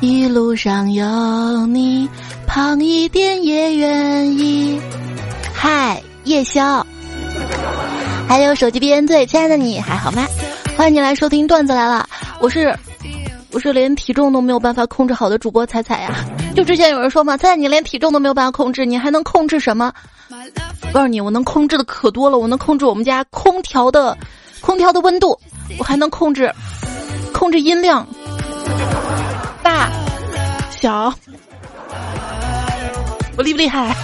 [0.00, 2.08] 一路上有你，
[2.46, 4.80] 胖一点也愿意。
[5.52, 6.84] 嗨，夜宵，
[8.28, 10.26] 还有手机边最亲爱的你还好吗？
[10.76, 12.06] 欢迎你来收听段子来了，
[12.40, 12.76] 我是
[13.52, 16.24] 我是连体重都没有办法控制好的主播彩彩呀。
[16.54, 19.92] 就之前有人说嘛，彩彩你连体重都没有办法控制，你还能控制什么？
[20.92, 24.16] 告诉你，我能控制的可多了，我能控制我们家空调的
[24.60, 25.38] 空调的温度，
[25.78, 26.52] 我还能控制
[27.32, 28.06] 控制音量。
[29.64, 29.90] 大，
[30.70, 31.12] 小，
[33.38, 33.96] 我厉不厉害？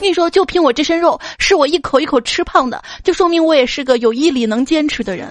[0.00, 5.28] 跟 你说，就凭我这身肉，是我一口一口吃胖的，就说明我也是个有毅力、能坚持的人。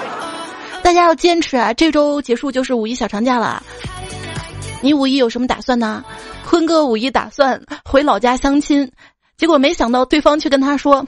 [0.82, 1.74] 大家要坚持啊！
[1.74, 3.62] 这周结束就是五一小长假了，
[4.80, 6.02] 你五一有什么打算呢？
[6.48, 8.90] 坤哥五一打算回老家相亲，
[9.36, 11.06] 结果没想到对方却跟他说：“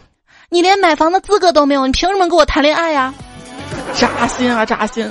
[0.50, 3.12] 你连买房的资格都没有，你凭什么跟我谈恋爱呀？”
[3.98, 5.10] 扎心啊，扎心！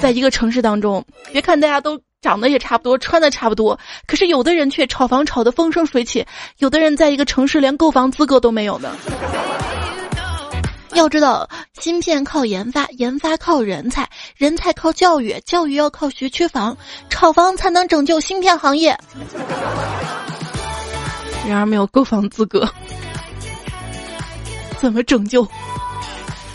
[0.00, 6.24] 在一个城市当中，别看大家都长得也差不多，穿的差不多，可是有的人却炒房炒得风生水起，
[6.58, 8.94] 有的人在一个城市连购房资格都没有呢。
[10.94, 16.76] 要知道，芯片靠研发，研发靠人才，人才靠教育，教育要靠学区房，
[17.08, 18.96] 炒房才能拯救芯片行业。
[21.46, 22.68] 然而没有购房资格，
[24.78, 25.46] 怎么拯救？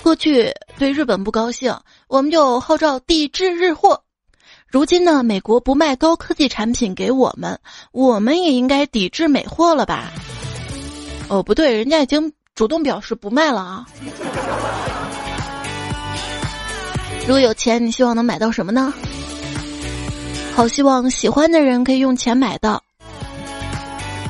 [0.02, 1.74] 过去对日本不高兴，
[2.08, 4.04] 我们就号召抵制日货。
[4.68, 7.60] 如今呢，美国不卖高科技产品给我们，
[7.92, 10.12] 我们也应该抵制美货了吧？
[11.30, 13.86] 哦，不对，人家已经主动表示不卖了啊。
[17.22, 18.94] 如果有钱，你希望能买到什么呢？
[20.56, 22.84] 好希望喜欢的人可以用钱买到，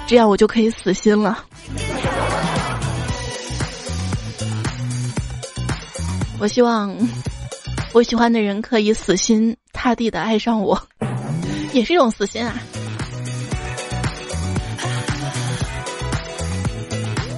[0.07, 1.43] 这样我就可以死心了。
[6.39, 6.95] 我希望
[7.93, 10.81] 我喜欢的人可以死心塌地的爱上我，
[11.73, 12.55] 也是一种死心啊。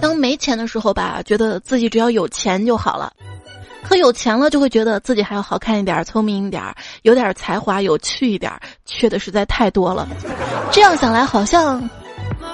[0.02, 3.12] 当没钱的时候吧，觉得自己只要有钱就好了；
[3.84, 6.64] 可有钱了，就会觉得自己还要好看一点、聪明一点、
[7.02, 8.50] 有点才华、有趣一点，
[8.86, 10.08] 缺的实在太多了。
[10.72, 11.90] 这样想来，好像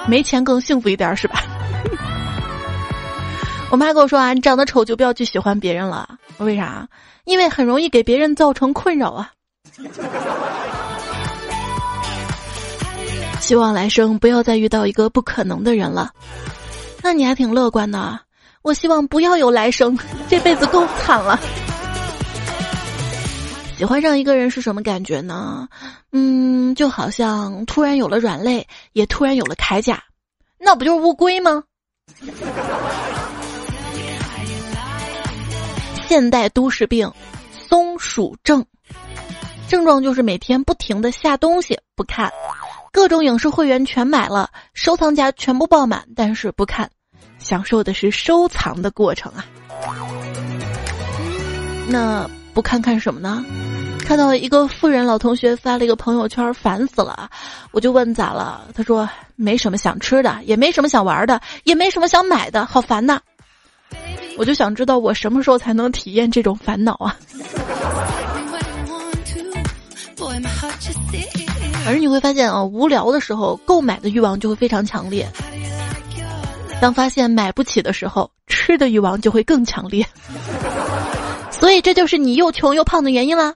[0.07, 1.43] 没钱更幸福一点，是吧？
[3.69, 6.17] 我妈跟我说啊，你长得丑就不要去喜欢别人了。
[6.43, 6.87] 为啥？
[7.25, 9.31] 因为很容易给别人造成困扰啊。
[13.39, 16.11] 希望来生不要再遇到一个不可能的人了。
[17.01, 18.19] 那你还挺乐观的。
[18.61, 19.97] 我希望不要有来生，
[20.29, 21.39] 这辈子够惨了。
[23.77, 25.67] 喜欢上一个人是什么感觉呢？
[26.11, 30.03] 嗯，就好像突然有了软肋，也突然有了铠甲，
[30.59, 31.63] 那不就是乌龟吗？
[36.11, 37.09] 现代都市病，
[37.53, 38.65] 松鼠症，
[39.69, 42.29] 症状就是每天不停的下东西不看，
[42.91, 46.91] 各种影视会员全买了，收藏夹全部爆满，但是不看，
[47.39, 49.45] 享受的是收藏的过程啊。
[51.87, 53.45] 那不看看什么呢？
[54.05, 57.29] 看到一个富人老同学发了一个朋友圈，烦死了，
[57.71, 58.67] 我就问咋了？
[58.75, 63.21] 他说没什么想吃的，也没什么想玩的，也没什么想买的，好烦呐。
[64.37, 67.17] 我就想知道我什么时候才能体验这种烦恼啊！
[71.85, 75.25] 而你会发现啊，无聊的时候购买的欲望就会非常强烈；
[76.79, 80.05] 当发现买不起的时候，吃的欲望就会更强烈。
[81.49, 83.53] 所以这就是你又穷又胖的原因啦。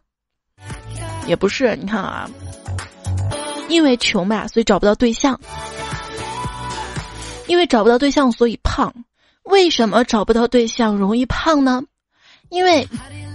[1.25, 2.29] 也不是，你看啊，
[3.69, 5.35] 因为穷吧，所以找不到对象；
[7.47, 8.93] 因为找不到对象，所以胖。
[9.45, 11.83] 为什么找不到对象容易胖呢？
[12.49, 12.87] 因为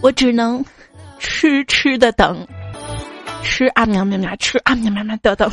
[0.03, 0.65] 我只能
[1.19, 2.47] 痴痴的等，
[3.43, 5.51] 吃啊喵喵喵，吃啊喵喵喵的等。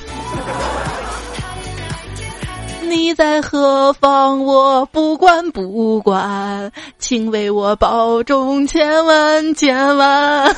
[2.89, 4.43] 你在何方？
[4.43, 10.55] 我不管不管，请为我保重，千万千万。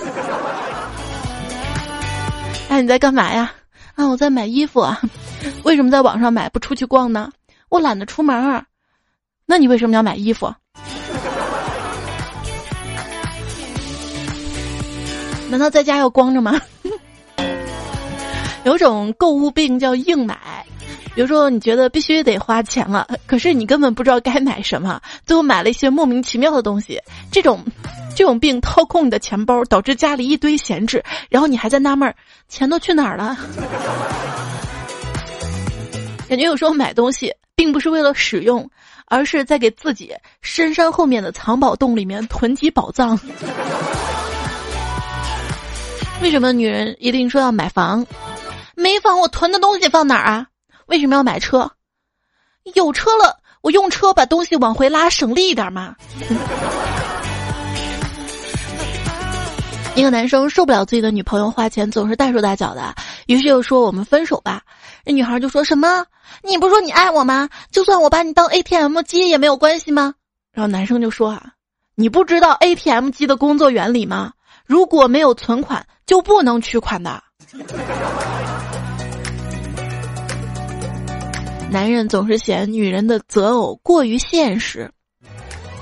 [2.70, 3.52] 哎，你在干嘛呀？
[3.96, 5.02] 啊，我在买衣服啊。
[5.64, 7.32] 为什么在网上买不出去逛呢？
[7.70, 8.64] 我懒得出门儿。
[9.52, 10.54] 那你为什么要买衣服？
[15.50, 16.62] 难道在家要光着吗？
[18.64, 20.38] 有种购物病叫硬买，
[21.16, 27.02] 比如说你觉得必须得花钱了，可是你根本不知道该买什么，最后买了一些莫名其妙的东西。
[27.32, 27.66] 这种
[28.16, 32.14] 这种病掏空你的钱包，导致家里一堆闲置，然后你还在纳闷儿，
[32.48, 33.36] 钱都去哪儿了？
[36.30, 38.70] 感觉有时候买东西并不是为了使用。
[39.10, 43.20] 而是在给自己深山后面的藏宝洞里面囤积宝藏。
[46.22, 48.06] 为什么女人一定说要买房？
[48.76, 50.48] 没房我囤的东西放哪儿啊？
[50.86, 51.70] 为什么要买车？
[52.76, 55.96] 有车了，我用车把东西往回拉，省力一点嘛。
[59.96, 62.96] 一个男生受不了自己的女朋友花钱总是大手大脚的，
[63.28, 64.62] 于是又说我们分手吧。
[65.10, 66.06] 那女孩就说什么？
[66.44, 67.50] 你不是说你爱我吗？
[67.72, 70.14] 就算我把你当 ATM 机也没有关系吗？
[70.54, 71.54] 然后男生就说啊，
[71.96, 74.34] 你不知道 ATM 机的工作原理吗？
[74.68, 77.24] 如果没有存款就不能取款的。
[81.72, 84.92] 男人总是嫌女人的择偶过于现实，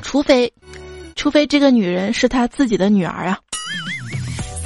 [0.02, 0.54] 除非，
[1.18, 3.38] 除非这个女人是他自己的女儿啊。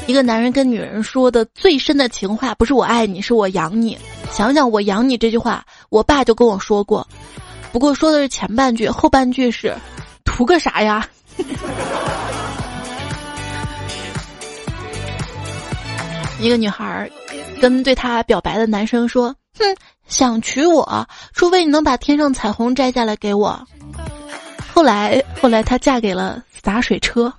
[0.06, 3.98] 一个男人跟女人说的最深的情话，不是我爱你，是我养你。
[4.32, 7.08] 想想我养你这句话，我爸就跟我说过，
[7.72, 9.76] 不过说的是前半句，后半句是，
[10.24, 11.08] 图个啥呀？
[16.40, 17.08] 一个女孩
[17.62, 19.76] 跟对她表白的男生说：“哼，
[20.08, 23.62] 想娶我，除非你能把天上彩虹摘下来给我。”
[24.74, 27.32] 后来，后来她嫁给了洒水车。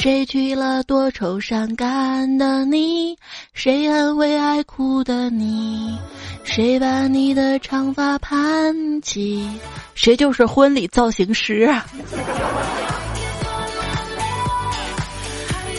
[0.00, 3.14] 谁娶了多愁善感的你？
[3.52, 5.94] 谁安慰爱哭的你？
[6.42, 9.46] 谁把你的长发盘起？
[9.94, 11.84] 谁就是婚礼造型师啊！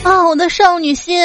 [0.03, 1.19] 啊， 我的少女心！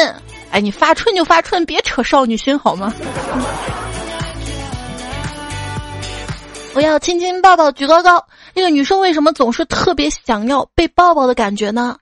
[0.51, 2.95] 哎，你发春就发春，别扯少女心好吗？
[6.73, 8.25] 我要亲亲抱抱举高高。
[8.55, 11.99] 那个女生为什么总是特别想要被抱抱的感觉呢？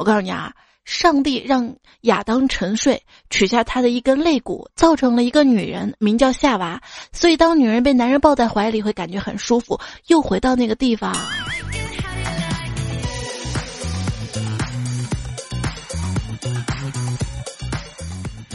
[0.00, 0.50] 我告诉你啊，
[0.86, 6.80] 上帝让亚当沉睡，取下他的一根肋骨，造成了一个女人，名叫夏娃。
[7.12, 11.14] 所以，当女人被男人抱在怀里，会感觉很舒服，又回到那个地方。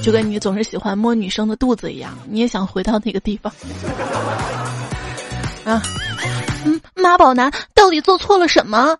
[0.01, 3.53] 就跟你总是喜欢摸女生的肚子一样，你也想回到那个地方。
[5.63, 5.79] 啊，
[6.65, 8.97] 嗯，妈宝男到底做错了什么？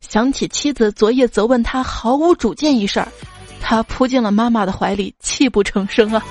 [0.00, 3.08] 想起妻子昨夜责问他毫无主见一事儿，
[3.60, 6.24] 他扑进了妈妈的怀里，泣不成声啊！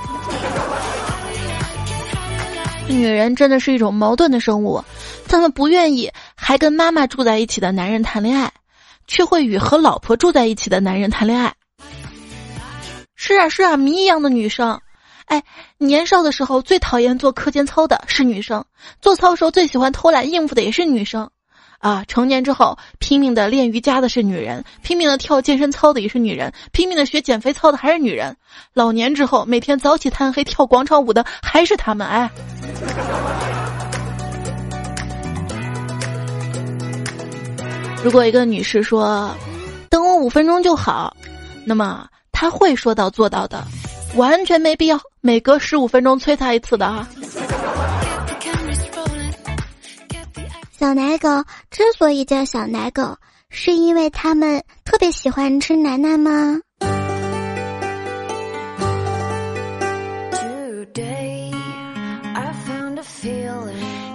[2.87, 4.83] 女人真的是一种矛盾的生物，
[5.27, 8.51] 他们不愿意还跟妈妈住在一起的男人谈恋爱，
[9.05, 11.53] 却会与和老婆住在一起的男人谈恋爱。
[13.15, 14.79] 是啊是啊，谜一样的女生，
[15.25, 15.43] 哎，
[15.77, 18.65] 年少的时候最讨厌做课间操的是女生，
[19.01, 21.29] 做操时候最喜欢偷懒应付的也是女生。
[21.79, 28.35] 啊，成年之后拼命的练瑜伽的是女人，拼命的跳健身操的也是女人，拼命的学减肥操的还是女人。
[28.73, 32.07] 老年之后每天早起贪黑跳广场舞的还是他们。
[32.07, 32.29] 哎，
[38.03, 39.29] 如果一个女士说
[39.89, 41.15] 等我五分钟就好，
[41.63, 43.63] 那么她会说到做到的，
[44.15, 47.07] 完全没必要每隔十五分钟催她一次的啊。
[50.79, 51.27] 小奶狗
[51.71, 53.17] 之所以叫小奶狗，
[53.49, 56.59] 是因为它们特别喜欢吃奶奶吗？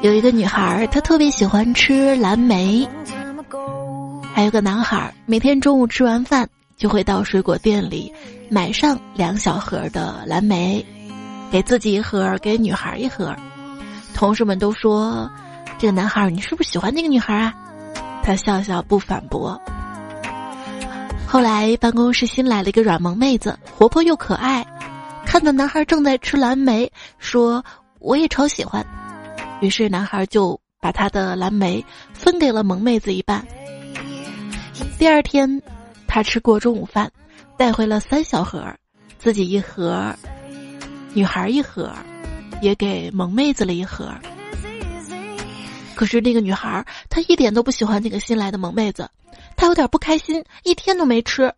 [0.03, 2.87] 有一个女孩，她特别喜欢吃蓝莓；
[4.33, 8.13] 还有个男孩，每天中午吃完饭就会到水果店里
[8.49, 10.87] 买上两小盒的蓝莓，
[11.51, 13.35] 给自己一盒，给女孩一盒。
[14.15, 15.29] 同事们都说。
[15.83, 17.53] 这个男孩，你是不是喜欢那个女孩啊？
[18.23, 19.61] 他笑笑不反驳。
[21.27, 24.65] 后来办公室新来了一个软萌妹子，活泼又可爱，
[25.27, 27.65] 看到男孩正在吃蓝莓，说
[27.99, 28.87] 我也超喜欢。
[29.61, 33.45] 于是男孩就把他的蓝莓分给了萌妹子一半。
[35.01, 35.61] 第二天，
[36.07, 37.11] 他吃过中午饭，
[37.57, 38.73] 带回了三小盒，
[39.19, 40.15] 自己一盒，
[41.13, 41.91] 女孩一盒，
[42.61, 44.15] 也给萌妹子了一盒。
[46.03, 49.09] 可是那个女孩，她一点都不喜欢那个新来的萌妹子，
[49.55, 51.55] 她有点不开心，一天都没吃。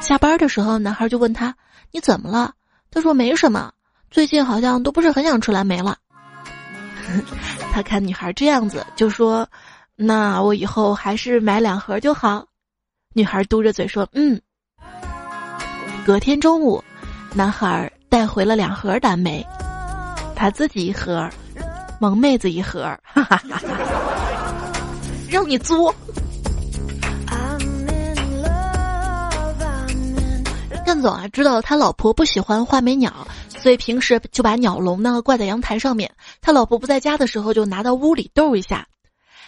[0.00, 1.54] 下班的时候，男孩就问她
[1.92, 2.52] ：“你怎么了？”
[2.90, 3.72] 她说：“没什么，
[4.10, 5.98] 最近好像都不是很想吃蓝莓了。”
[7.72, 9.48] 他看女孩这样子，就说
[9.94, 12.44] ：“那我以后还是买两盒就好。”
[13.14, 14.42] 女孩嘟着嘴说：“嗯。”
[16.04, 16.82] 隔天中午，
[17.34, 19.46] 男孩带回了两盒蓝莓，
[20.34, 21.30] 他自己一盒。
[21.98, 23.68] 萌妹子一盒，哈哈哈哈
[25.28, 25.94] 让你作。
[30.86, 33.12] 干总啊，知道他老婆不喜欢画眉鸟，
[33.48, 36.10] 所以平时就把鸟笼呢挂在阳台上面。
[36.40, 38.86] 他老婆不在家的时候，就拿到屋里逗一下。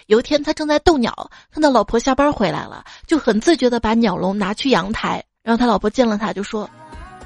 [0.06, 6.68] 有一天，他正在逗鸟，看到老婆下班回来了，就很自觉的把鸟笼拿去阳台，然后他老婆见了他就说：“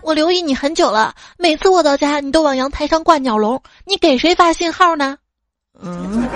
[0.04, 5.16] 我留意你很久了，每次我到家你都往阳台上挂鸟笼，你给谁发信号呢？”
[5.80, 6.28] 嗯。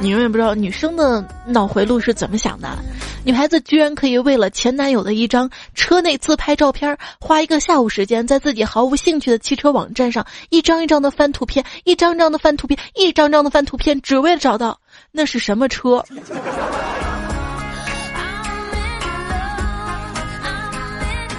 [0.00, 2.78] 你永远不知道女生的脑回路是怎么想的。
[3.22, 14.80] 女孩子居然可以为了前男友的一张车内自拍照片，花一个下午时间，在自己毫无兴趣的汽车网站上一张一张的翻图片，一张张的翻图片，一张张的翻图片，只为了找到
[15.12, 16.02] 那是什么车。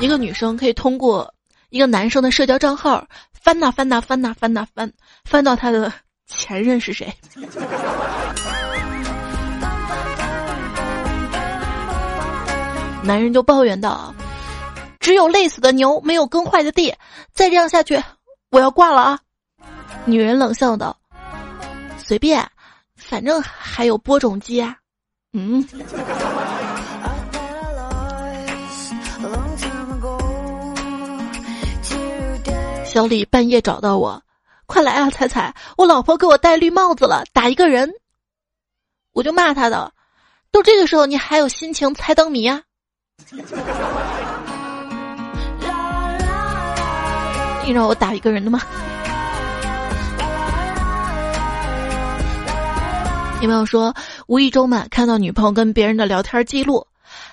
[0.01, 1.31] 一个女生可以通过
[1.69, 4.91] 一个男生的社交账号翻呐翻呐翻呐翻呐翻，
[5.23, 5.93] 翻到他的
[6.25, 7.13] 前任是谁。
[13.03, 14.13] 男人就抱怨道
[14.99, 16.91] ：“只有累死的牛，没有耕坏的地。
[17.33, 18.01] 再这样下去，
[18.49, 19.19] 我要挂了啊！”
[20.05, 20.97] 女人冷笑道
[21.97, 22.43] ：“随便，
[22.95, 24.75] 反正还有播种机啊。”
[25.33, 25.63] 嗯。
[32.91, 34.21] 小李半夜找到我
[34.67, 37.89] ：“快来啊，彩彩，我老婆给我戴绿帽子了，打一个人。”
[39.15, 39.93] 我就骂他的
[40.51, 42.61] ：“都这个时候，你还有心情猜灯谜啊？”
[47.65, 48.59] 你让我打一个人的吗？
[53.39, 53.95] 有没有说
[54.27, 56.85] 无意中嘛看到女朋友跟别人的聊天记录？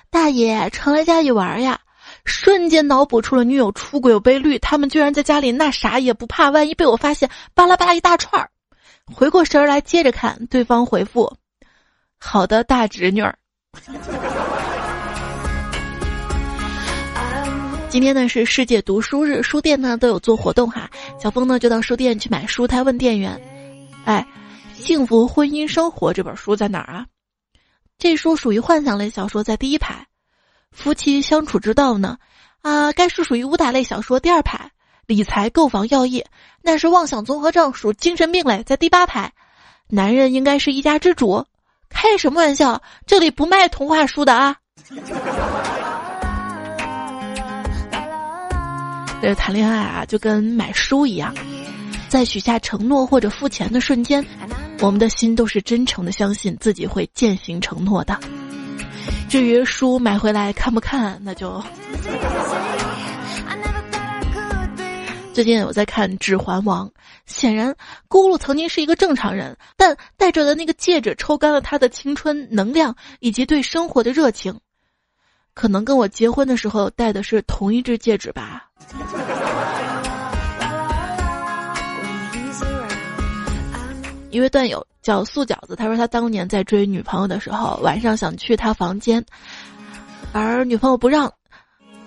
[0.09, 1.77] 大爷常来家里玩呀，
[2.25, 8.49] 瞬间脑补出了女友出轨被绿，他们居然在家里那啥也不怕，万一被我发现，巴拉巴拉一大串儿。
[9.11, 11.31] 回过神儿来接着看，对方回复
[12.19, 13.35] ：“好的，大侄女儿。
[17.89, 20.87] ”今天呢是世界读书日，书店呢都有做活动哈。
[21.19, 23.41] 小峰呢就到书店去买书，他问店员
[24.05, 24.23] ：“哎，
[24.79, 27.07] 《幸福婚姻生活》这本书在哪儿啊？”
[27.97, 30.05] 这书属于幻想类小说，在第一排。
[30.71, 32.17] 夫妻相处之道呢？
[32.61, 34.71] 啊，该书属于武打类小说，第二排。
[35.05, 36.27] 理财购房药业，
[36.61, 39.33] 那是妄想综合症，属精神病类，在第八排。
[39.87, 41.47] 男人应该是一家之主，
[41.89, 42.83] 开什么玩笑？
[43.07, 44.55] 这里不卖童话书的啊。
[49.19, 51.33] 这谈恋爱啊，就跟买书一样，
[52.07, 54.23] 在许下承诺或者付钱的瞬间，
[54.79, 58.15] 我们的心都是真诚的相信自己会践行承诺的。
[59.29, 61.63] 至于书买回来看不看，那就……
[65.33, 66.87] 最近我在看《指环王》，
[67.27, 67.69] 显然
[68.09, 74.59] 咕噜曾经是一个正常人，但戴着的那个戒指抽干了他的青春能量以及对生活的热情。
[75.53, 78.67] 可能跟我结婚的时候戴的是同一只戒指吧。
[84.31, 89.25] 一位段友叫素饺子，他说他当年在追女朋友的时候，晚上想去她房间，
[90.33, 91.33] 而女朋友不让，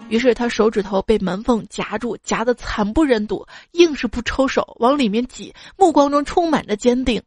[0.08, 7.20] 于是他手指头被门缝夹住，夹得惨不忍睹，硬是不抽手往里面挤，目光中充满着坚定。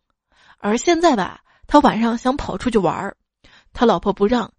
[0.60, 3.18] 而现在吧，他晚上想跑出去玩儿，
[3.74, 4.50] 他老婆不让。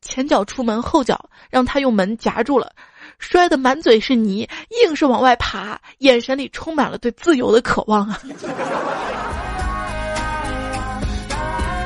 [0.00, 2.72] 前脚出门，后脚让他用门夹住了，
[3.20, 4.48] 摔得满嘴是泥，
[4.84, 8.20] 硬是往外爬，眼神里充满了对自由的渴望啊！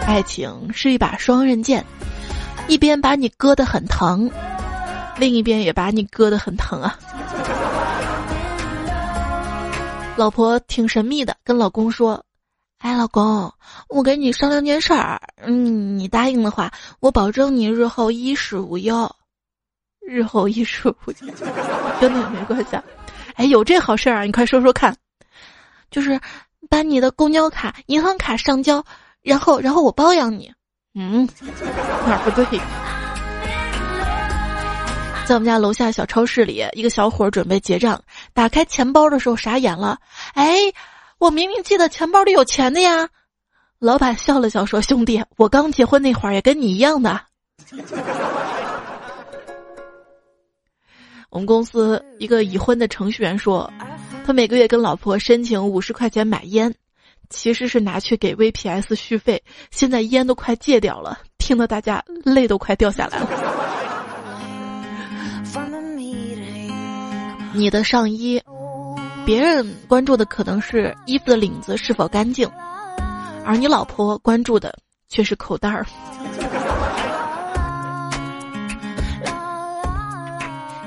[0.09, 1.85] 爱情是一把双刃剑，
[2.67, 4.31] 一边把你割得很疼，
[5.19, 6.99] 另一边也把你割得很疼啊！
[10.17, 12.25] 老婆挺神秘的，跟老公说。
[12.79, 13.53] 哎，老公，
[13.91, 19.15] 我跟你商量件事儿，嗯，你答应的话，我保证你日后衣食无忧。
[20.00, 21.35] 日后衣食无忧，
[22.00, 22.77] 跟那没关系。
[22.77, 22.83] 啊。
[23.35, 24.23] 哎，有这好事儿啊？
[24.23, 24.97] 你快说说看。
[25.91, 26.19] 就是
[26.71, 28.83] 把你的公交卡、银行卡上交，
[29.22, 30.52] 然后，然后我包养你。
[30.94, 31.28] 嗯，
[32.06, 32.58] 哪儿不对？
[35.26, 39.98] 在我们家楼下小超市里，一个小伙准备结账，打开钱包的时候傻眼了。
[40.34, 40.72] 哎。
[41.20, 43.08] 我明明记得钱包里有钱的呀，
[43.80, 47.20] 老板笑了笑说：“兄弟，我刚结婚那会儿也跟你一样的。”
[51.28, 53.68] 我们公司一个已婚的程序员说，
[54.25, 56.72] 他每个月跟老婆申请五十块钱买烟，
[57.30, 63.28] 其实是拿去给 VPS 续费，现在烟都快戒掉了，听得大家泪都快掉下来了。
[67.54, 68.42] 你的上衣。
[69.26, 72.49] 别人关注的可能是衣服的领子是否干净，
[73.44, 74.75] 而你老婆关注的
[75.11, 75.85] 却是口袋儿。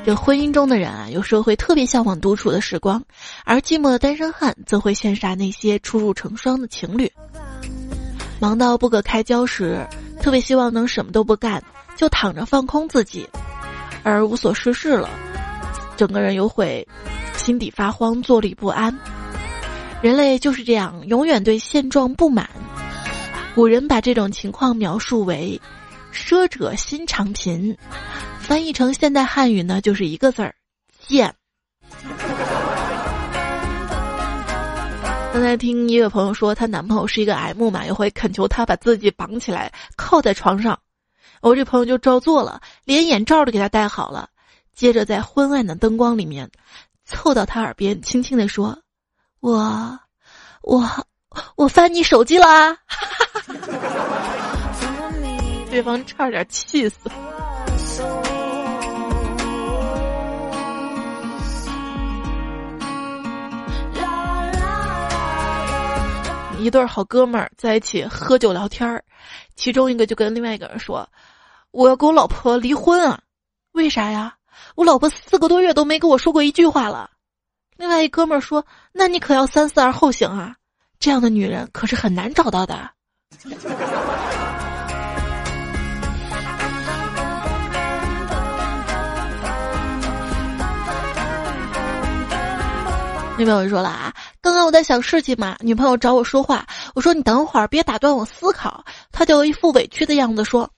[0.04, 3.04] 这婚姻中的人啊，有时候会特别向往独处的时光，
[3.46, 7.12] 而寂寞的单身汉则会羡煞那些初入成双的情侣。
[8.40, 9.86] 忙到不可开交时，
[10.20, 11.64] 特别希望能什么都不干，
[11.96, 13.30] 就躺着放空自己，
[14.02, 15.08] 而无所事事了，
[15.96, 16.88] 整个人又会
[17.38, 18.98] 心底发慌，坐立不安。
[20.02, 22.50] 人类就是这样，永远对现状不满。
[23.54, 25.62] 古人把这种情况描述为
[26.12, 27.76] “奢者心常贫”，
[28.40, 30.54] 翻译成现代汉语呢，就是一个字儿
[31.08, 31.34] “贱”。
[35.34, 40.78] 刚才听一位朋友说，她男朋友是一个 M 嘛，有回恳求他把自己绑起来靠在床上，
[41.42, 44.30] 我这朋友就照做了，连眼罩都给他戴好了，
[44.76, 46.52] 接着在昏暗的灯光里面，
[47.06, 48.78] 凑到他耳边轻轻地说
[49.40, 49.98] ：“我，
[50.64, 51.08] 我，
[51.56, 52.78] 我翻你手机了啊！”
[55.72, 56.98] 对方差点气死。
[66.60, 69.02] 一对好哥们儿在一起喝酒聊天儿，
[69.56, 71.08] 其中一个就跟另外一个人说
[71.72, 73.22] ：“我要跟我老婆离婚啊！
[73.72, 74.36] 为啥呀？
[74.76, 77.10] 我老婆四个多月都没跟我说过一句话了。”
[77.78, 80.54] 另外一哥们儿说：“那你可要三思而后行啊！
[81.00, 82.92] 这样的女人可是很难找到的。”
[93.42, 100.70] 女朋友说了啊，刚刚我在想事情嘛，女朋友找我说话，我说你等会儿别打断我思考，她就一副委屈的样子说，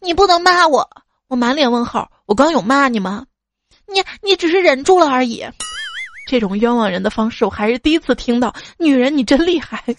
[0.00, 0.90] 你不能骂我，
[1.28, 3.24] 我满脸问号，我刚有骂你吗？
[3.86, 5.46] 你你只是忍住了而已，
[6.26, 9.84] 这种冤枉人的方式我还是第一次听到，女人你真厉害。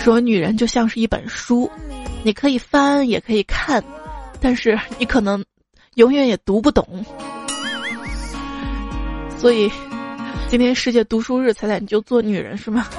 [0.00, 1.70] 说女人就像是一本书，
[2.22, 3.84] 你可以翻也可以看，
[4.40, 5.44] 但是你可能
[5.94, 6.86] 永远也读不懂。
[9.38, 9.70] 所以，
[10.48, 12.86] 今天世界读书日，彩彩你就做女人是吗？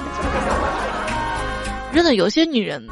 [1.92, 2.86] 真的，有些女人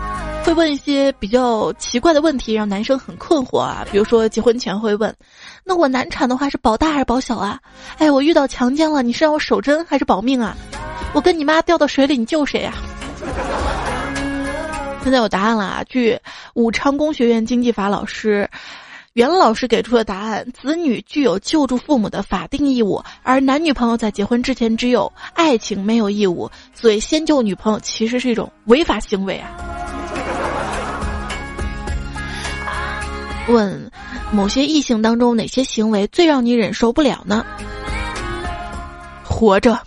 [0.44, 3.86] 会问一些比较奇怪的问题，让男生很困惑啊。
[3.92, 5.14] 比如说，结婚前会问
[5.62, 7.60] ：“那我难产的话是保大还是保小啊？”
[7.98, 10.56] 哎，我遇到强奸了，你是让我守贞还是保命啊？
[11.12, 12.72] 我跟你妈掉到水里，你救谁呀？
[15.02, 15.84] 现在有答案了啊！
[15.86, 16.18] 据
[16.54, 18.48] 武昌工学院经济法老师。
[19.14, 29.54] 袁老师给出的答案：子女具有救助父母的法定义务，而男女朋友在结婚之前只有爱情没有义务，所以先救女朋友其实是一种违法行为啊。
[33.46, 33.88] 问：
[34.32, 37.46] 某些异性当中哪些行为最让你忍受不了呢？
[39.22, 39.80] 活着。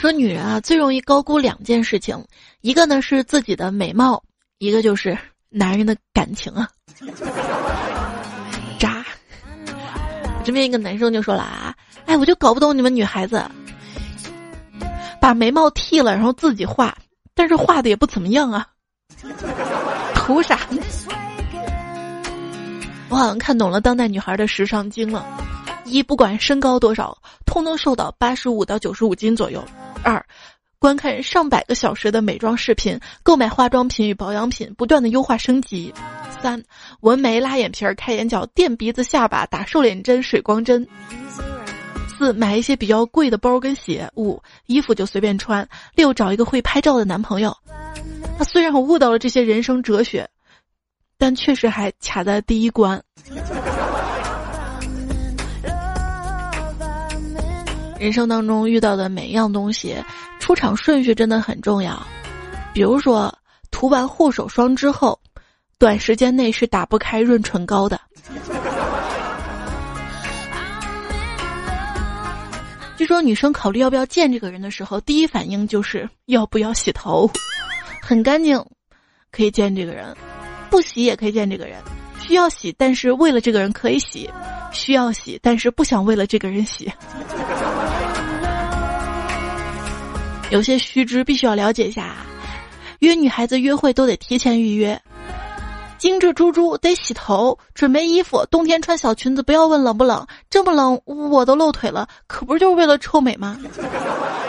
[0.00, 2.24] 说女人啊最容易高估两件事情，
[2.62, 4.22] 一个呢是自己的美貌，
[4.56, 5.18] 一个就是
[5.50, 6.70] 男人的感情啊。
[8.78, 9.04] 渣！
[10.44, 11.74] 这边一个男生就说了啊，
[12.06, 13.42] 哎，我就搞不懂你们女孩子，
[15.20, 16.96] 把眉毛剃了，然后自己画，
[17.34, 18.66] 但是画的也不怎么样啊，
[20.14, 20.60] 图啥？
[23.08, 25.24] 我好像看懂了当代女孩的时尚经了：
[25.84, 29.60] 一，不管身高多少，通通瘦到八十五到九十五斤左右；
[30.02, 30.24] 二，
[30.78, 35.94] 观看上百个小时的美妆视频，购买化妆品与保养品，不断的优化升级。
[36.44, 36.62] 三，
[37.00, 40.86] 纹眉、拉眼皮儿、开眼角、垫鼻子、下巴、打瘦脸针、水光针。
[42.18, 44.06] 四，买一些比较贵的包跟鞋。
[44.14, 45.66] 五，衣服就随便穿。
[45.94, 47.56] 六，找一个会拍照的男朋友。
[48.36, 50.28] 他虽然我悟到了这些人生哲学，
[51.16, 53.02] 但确实还卡在第一关。
[57.98, 59.96] 人生当中遇到的每一样东西，
[60.38, 62.06] 出场顺序真的很重要。
[62.74, 63.34] 比如说，
[63.70, 65.18] 涂完护手霜之后。
[65.84, 68.00] 短时间内是打不开润唇膏的。
[72.96, 77.30] 据说女生考虑要不要见这个人的时候，第一反应就是要不要洗头，
[78.00, 78.58] 很干净，
[79.30, 80.06] 可以见这个人；
[80.70, 81.76] 不洗也可以见这个人。
[82.18, 84.26] 需要洗，但是为了这个人可以洗；
[84.72, 86.90] 需要洗，但是不想为了这个人洗。
[90.48, 92.16] 有些须知必须要了解一下，
[93.00, 94.98] 约女孩子约会都得提前预约。
[96.04, 103.58] 精致猪猪得洗头，准备衣服，冬天穿小裙子，不要问冷不冷，这么冷我都露腿了，可不就是为了臭美吗？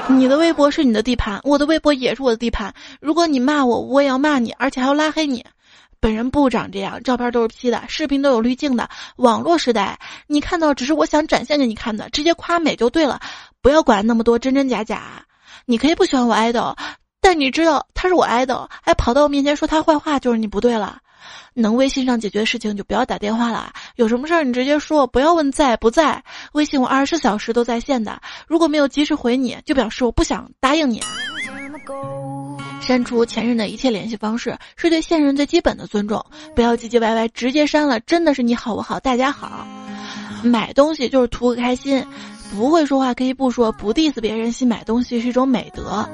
[0.10, 2.74] 你的微博是你的地盘，我的微博也是我的地盘。
[3.00, 5.46] 如果你骂我，我也要骂你，而且还要拉黑你。
[6.02, 8.90] 本人不长这样，照片都是 P 的，视频都有滤镜的。
[9.16, 13.18] 网络时代，你看到只是我想展现给你看的，直接夸美就对了，
[13.62, 15.26] 不要管那么多真真假假。
[15.66, 16.76] 你可以不喜欢我爱豆，
[17.22, 20.98] 但你知道他是我爱豆，还跑到我面前说他坏话，就是你不对了。
[21.54, 26.24] 能微信上解决的事情就不要打电话了，有什么事儿你直接说，不要问在不在。
[26.54, 31.02] 微信我二十四小时都在线的，如果没有及时回你，就表示我不想答应你。
[32.82, 36.24] 删除前任的一切联系方式是对现任最基本的尊重，
[36.56, 39.66] 不要唧唧歪歪，直接删了，真的是你好我好大家好。
[40.44, 42.06] 买东西就是图个开心，
[42.52, 46.08] 不会说话可以不说，不 diss 别人，新买东西是一种美德。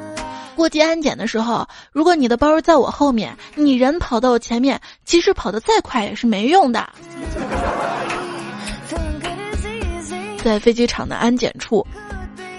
[0.55, 6.87] 过街安检的时候，如果你的包在我后面，你人跑到我前面，即使跑得再快也是没用的。
[10.43, 11.85] 在飞机场的安检处，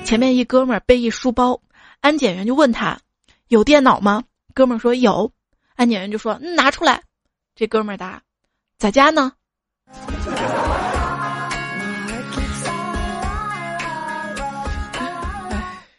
[0.04, 1.60] 前面一哥们儿背一书包，
[2.00, 2.98] 安检员就问他
[3.48, 4.22] ：“有电脑吗？”
[4.54, 5.30] 哥们儿说：“有。”
[5.74, 7.02] 安检员就说：“拿出来。”
[7.54, 8.22] 这哥们儿答
[8.78, 9.32] ：“在家呢。”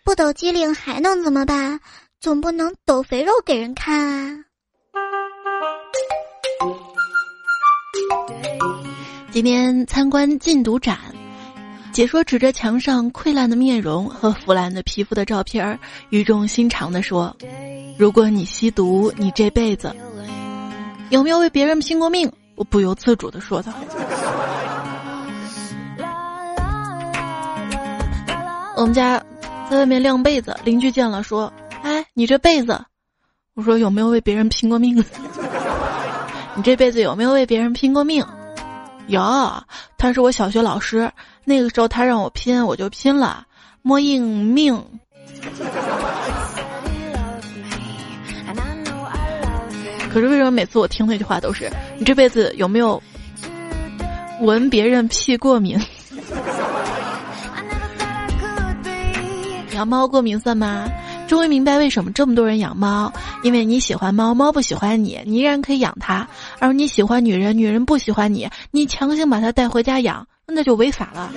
[0.04, 1.80] 不抖机灵还能怎么办？
[2.20, 4.44] 总不能抖肥肉给人看啊！
[9.32, 11.00] 今天参观禁毒展。
[11.94, 17.36] 解说指着墙上溃烂的面容和腐烂的皮肤的照片，语重心长地说
[17.98, 19.96] ：“如果你吸毒，你这辈子
[21.12, 23.72] 有没有为别人拼过命？”我不由自主地说道。
[28.76, 29.24] 我们家
[29.74, 32.80] 在外面晾被子，邻居见了说：“哎，你这被子。”
[33.56, 34.96] 我说：“有没有为别人拼过命？”
[36.56, 38.24] 你这辈子有没有为别人拼过命？
[39.08, 39.20] 有，
[39.98, 41.12] 他是我小学老师。
[41.44, 43.48] 那个时候他让我拼，我就拼了，
[43.82, 44.80] 摸硬命。
[50.14, 53.02] 可是为什么每次我听那句话都是你这辈子有没有
[54.40, 55.82] 闻别人屁过敏？
[59.74, 60.88] 养猫过敏算吗？
[61.28, 63.12] 终于明白为什么这么多人养猫，
[63.44, 66.26] 因为你喜欢猫，猫不喜欢你，你依然可以养它；
[66.60, 70.26] 而你喜欢女人，女人不喜欢你，你强行把它带回家养。
[70.46, 71.32] 那就违法了。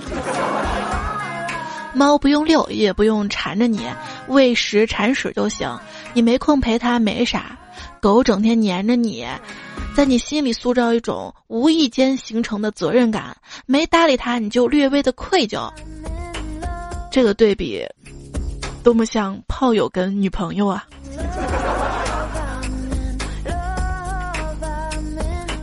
[1.94, 3.80] 猫不用遛，也不用缠着你，
[4.26, 5.78] 喂食铲屎就行。
[6.12, 7.56] 你没空陪它没啥。
[8.00, 9.24] 狗整天黏着你，
[9.96, 13.36] 在你心里塑造一种无意间形成的责任感。
[13.64, 15.70] 没搭理它，你就略微的愧疚。
[17.10, 17.82] 这个对比，
[18.86, 20.86] 多么像炮友跟女朋友啊！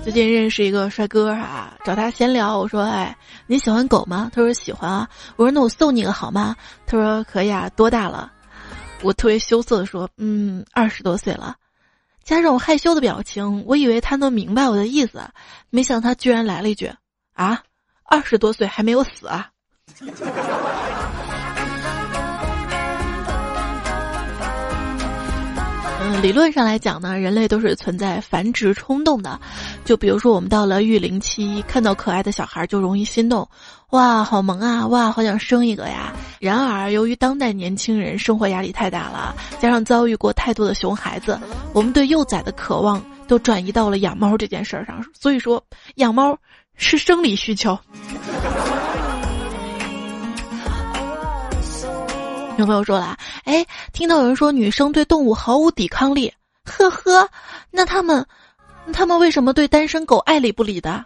[0.04, 5.08] 最近认识一个帅哥啊，找他闲聊，我说：“哎，你喜欢狗吗？”他说：“喜欢啊。”
[5.38, 6.54] 我说：“那我送你个好吗？”
[6.86, 8.30] 他说：“可以啊。”多大了？
[9.04, 11.56] 我特别羞涩的说：“嗯，二十多岁了。”
[12.26, 15.22] 加上我害羞的表情，我以为他能明白我的意思，
[15.70, 16.92] 没想到他居然来了一句
[17.36, 17.64] ：“啊，
[18.04, 19.50] 二十多岁还没有死啊！”
[26.22, 29.40] 理论上来讲呢，人类都是存在繁殖冲动的。
[29.84, 33.48] 就比如说，我们到了育龄期，看到可爱的小孩就容易心动，
[33.90, 36.14] 哇，好萌啊，哇，好想生一个呀。
[36.40, 41.40] 然而，由于当代年轻人生活压力太大了，加上遭遇过太多的熊孩子，
[41.74, 45.04] 我们对幼崽的渴望都转移到了养猫这件事儿上。
[45.14, 45.64] 所以说，
[45.96, 46.38] 养猫
[46.78, 47.78] 是生理需求。
[52.56, 56.32] 有朋友说了，哎，听到有人说女生对动物毫无抵抗力，
[56.64, 57.28] 呵呵，
[57.72, 58.24] 那他们，
[58.94, 61.04] 他们为什么对单身狗爱理不理的？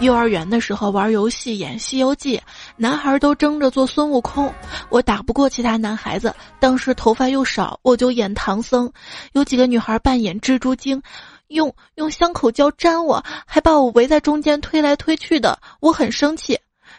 [0.00, 2.38] 幼儿园的时候玩游戏演《西游记》，
[2.76, 4.52] 男孩都争着做孙悟空，
[4.88, 8.90] 我打不过其他男孩子，当时头发又少，我就演唐僧，
[9.32, 11.02] 有几个女孩扮演蜘蛛精，
[11.48, 16.58] 用用香口胶粘我，还把我围在中间推来推去的，我很生气。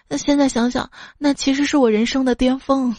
[0.10, 2.96] 那现在想想，那其实是我人生的巅峰。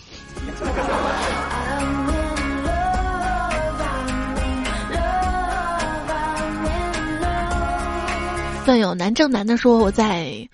[8.67, 10.47] 段友南正南的说：“我在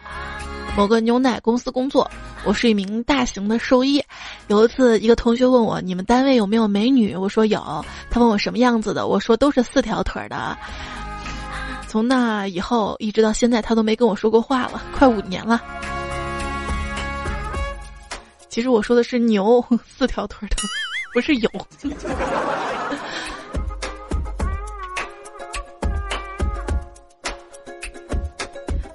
[0.77, 2.09] 某个牛奶公司工作，
[2.45, 4.01] 我是一名大型的兽医。
[4.47, 7.85] 有一次，一个同学问我：‘你们单位有没有美女？’我说有。
[8.11, 10.57] 他问我什么样子的，我说都是四条腿的。
[11.89, 15.61] 从那以后一直到现在，他都没跟我说过话了，快五年了。”
[18.55, 20.55] 其实我说的是牛，四条腿的，
[21.13, 21.51] 不是有。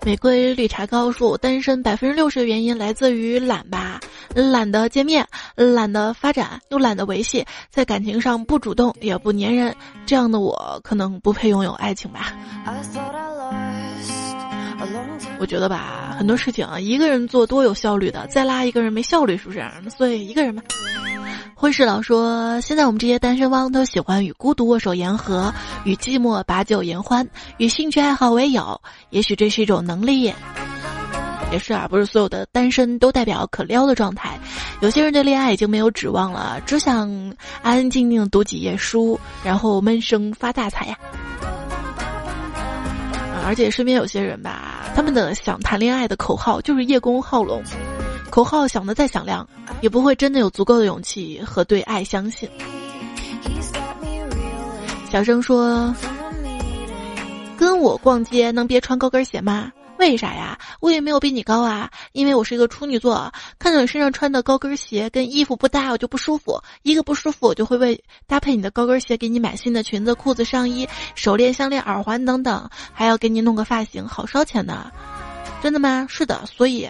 [0.06, 4.00] 玫瑰绿茶高说：“我单身百分之六十的原因来自于懒吧，
[4.34, 12.32] 懒得见面，懒得发展，又懒得维系，在感情上不主动也不粘人，这样的我可能不配拥有爱情吧。”
[15.40, 19.64] 我觉得吧，很多事情啊，一个人做多有效率的，再拉一个人没效率，是不是？
[19.90, 20.62] 所以一个人吧。
[21.56, 25.54] 灰世老说，现在我们这些单身汪都喜欢与孤独握手言和，
[25.86, 28.80] 与寂寞把酒言欢，与兴趣爱好为友。
[29.10, 30.34] 也许这是一种能力。
[31.52, 34.40] 也是啊，不是所有的单身都代表可撩的状态。
[34.82, 37.10] 有些人对恋爱已经没有指望了，只想
[37.62, 40.98] 安安静静读几页书，然后闷声发大财呀。
[43.46, 47.64] 而且身边有些人吧，他们的想谈恋爱的口号就是叶公好龙，
[48.30, 49.48] 口号想的再响亮，
[49.82, 52.48] 也不会真的有足够的勇气和对爱相信。
[55.10, 55.92] 小声说
[57.58, 59.72] ：“跟我逛街能别穿高跟鞋吗？
[60.00, 60.58] 为啥呀？
[60.80, 61.92] 我也没有比你高啊。
[62.14, 66.60] 因为我是一个处女座，看到你身上穿的高跟鞋跟衣服不搭，我就不舒服。
[66.84, 74.90] 一个不舒服，我就会为搭配你的高跟鞋给你买新的裙子、裤子、上衣、手链、项链、耳环等等，还要给你弄个发型，好烧钱的。
[75.62, 76.08] 真的吗？
[76.10, 76.90] 是的，所以，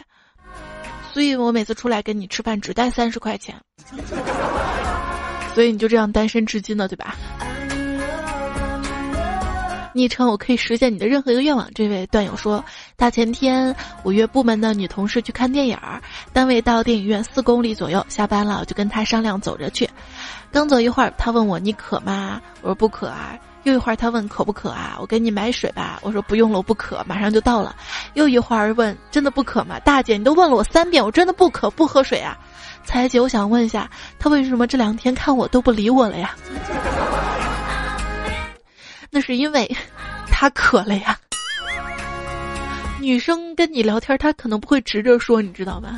[1.11, 3.59] 所以我每次出来跟你吃饭只带三十块钱，
[5.55, 7.15] 所以你就这样单身至今了，对吧？”
[9.93, 11.67] 昵称我可以实现你的任何一个愿望。
[11.73, 12.63] 这位段友说，
[12.95, 15.77] 大前天我约部门的女同事去看电影，
[16.31, 19.89] 单位到电影院四公里左右，下班了我就跟她商量走着去。
[20.51, 22.41] 刚走一会儿，她问我你渴吗？
[22.61, 23.37] 我说不渴啊。
[23.63, 24.97] 又一会儿她问渴不渴啊？
[25.01, 25.99] 我给你买水吧。
[26.01, 27.75] 我说不用了，我不渴，马上就到了。
[28.13, 29.77] 又一会儿问真的不渴吗？
[29.81, 32.37] 大姐你都问了我三遍，我真的不渴，不喝水啊。
[32.85, 36.33] 彩姐，我想问一下，他为什么这两天看我都不理我了呀？
[39.09, 39.69] 那是因为，
[40.31, 41.17] 他渴了呀。
[43.01, 45.97] 女生跟你聊天，她可能不会直着说，你知道吧？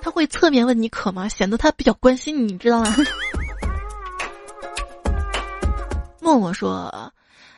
[0.00, 1.28] 他会侧面问你渴吗？
[1.28, 2.94] 显得他比较关心你，你知道吗？
[6.20, 7.12] 默默说。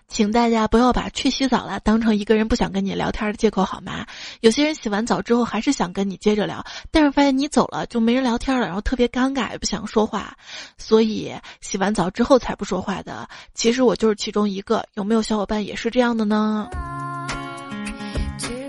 [0.08, 4.06] 请大家不要把去洗澡了当成一个人不想跟你聊天的借口好吗？
[4.40, 10.34] 有些人洗完澡之后还是想跟你接着聊，但是发现你走了就没人聊天了，然后特别尴尬，也不想说话，
[10.78, 13.28] 所以洗完澡之后才不说话的。
[13.54, 16.68] 其实我就是其中一个，有没有小伙伴也是这样的呢？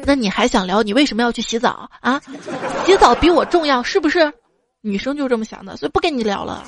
[0.05, 0.83] 那你还想聊？
[0.83, 2.21] 你为什么要去洗澡啊？
[2.85, 4.31] 洗澡比我重要是不是？
[4.81, 6.63] 女生就这么想的，所以不跟你聊了。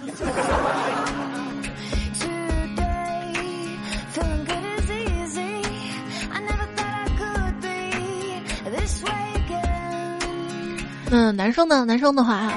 [11.13, 11.83] 那男生呢？
[11.83, 12.53] 男生的话，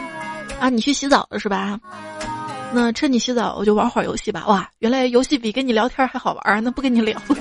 [0.61, 1.77] 啊，你去洗澡了是吧？
[2.73, 4.45] 那趁你洗澡，我就玩会儿游戏吧。
[4.47, 7.21] 哇，原来游戏比跟你聊天还好玩，那不跟你聊。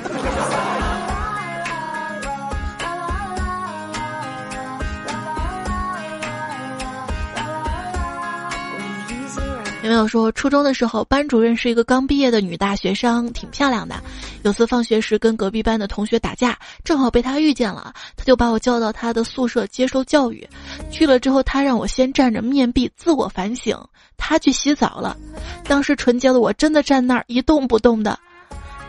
[9.83, 13.95] 有没有说初中的时候，班主任是一个刚毕业的女大学生，挺漂亮的。
[14.43, 20.47] 有次放学时跟隔壁班的同学打架，正好被他遇见了，他就把我叫到他的宿舍接受教育。
[20.91, 23.77] 去了之后，他让我先站着面壁自我反省。
[24.17, 25.17] 他去洗澡了，
[25.65, 28.19] 当时纯洁的我真的站那儿一动不动的，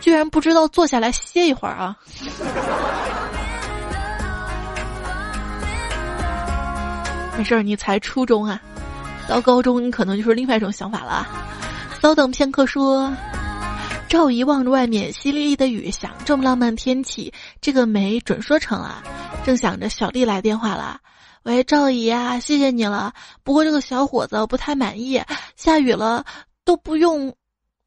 [0.00, 1.96] 居然不知道坐下来歇一会儿啊。
[7.36, 8.60] 没事儿，你才初中啊。
[9.28, 11.26] 到高中，你可能就是另外一种想法了。
[12.00, 13.10] 稍等片刻，说
[14.14, 19.03] 赵姨望着外面淅沥沥的雨，想这么浪漫天气，这个媒准说成了。
[19.44, 21.00] 正想着，小丽来电话了，
[21.42, 23.12] 喂，赵姨啊，谢谢你了。
[23.42, 25.20] 不过这个小伙子不太满意，
[25.57, 26.24] 下雨了
[26.64, 27.35] 都不用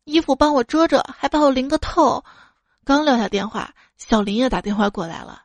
[0.04, 2.22] 衣服帮我遮着，还把我淋个透。
[2.84, 5.44] 刚撂下电话，小林也打电话过来了，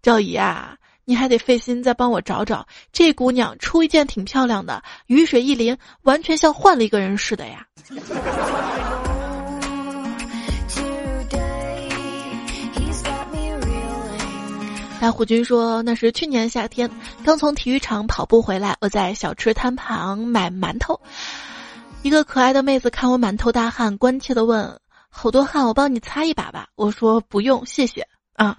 [0.00, 0.76] 赵姨啊。
[1.06, 7.66] 你还得费心再帮我找找这姑娘，出一件挺漂亮的，雨水一淋，完全像换了一个人似的呀。
[15.00, 16.90] 大虎君说，那是去年夏天，
[17.24, 20.98] 刚从体育场跑步回来，我在小吃摊旁买馒头，
[22.02, 24.80] 一个可爱的妹子看我满头大汗，关切的问
[25.10, 28.56] ：“好多汗，我帮你擦一把吧。”我说：“不用，谢谢。”啊，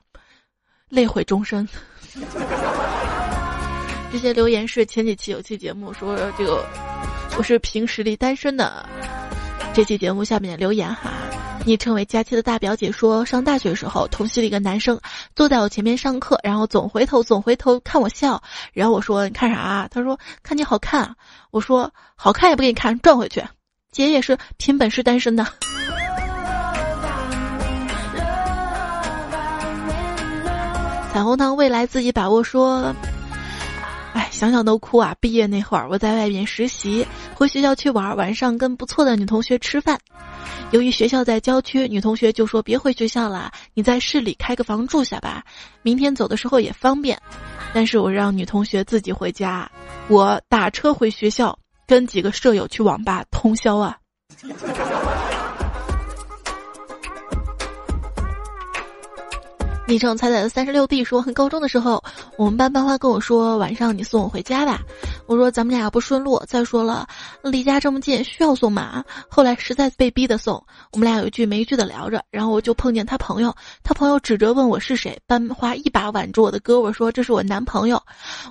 [0.88, 1.67] 泪毁终身。
[4.12, 6.63] 这些留言是前几期有期节目说这个
[7.38, 8.88] 我是凭实力单身的。
[9.74, 11.12] 这期节目下面留言哈，
[11.65, 14.99] 昵称为佳期的大表姐说，上大学时候同系的一个男生
[15.36, 19.88] 坐在我前面上课，然后总回头总回头看我笑，然后我说你看啥？
[19.89, 21.15] 他说看你好看。
[21.49, 23.43] 我说好看也不给你看，转回去。
[23.91, 25.43] 姐也是凭本事单身的。
[31.12, 32.93] 彩虹糖未来自己把握说
[34.15, 35.13] ：“哎，想想都哭啊！
[35.19, 39.99] 毕业那会儿，我在外面实习，回学校去玩，晚上跟不错的女同学吃饭。
[40.71, 45.43] 由于学校在郊区，女同学就说别回学校了，你在市里开个房住下吧，
[45.82, 47.21] 明天走的时候也方便。
[47.73, 49.69] 但是我让女同学自己回家，
[50.08, 53.97] 我打车回学校，跟几个舍友去网吧通宵啊。”
[59.88, 62.04] 昵称彩彩的三十六 D 说，很高中的时候，
[62.38, 64.82] 我们班班花跟我说，晚上你送我回家吧。
[65.28, 66.41] 我说咱们俩不顺路。
[66.48, 67.08] 再说了，
[67.43, 69.04] 离家这么近，需要送吗？
[69.30, 70.56] 后来实在被逼的送。
[70.91, 78.02] 我们俩有一句没一句的聊着，然后我就碰见他朋友，他朋友指着问我是谁，班花一把挽住我的胳膊说这是我男朋友。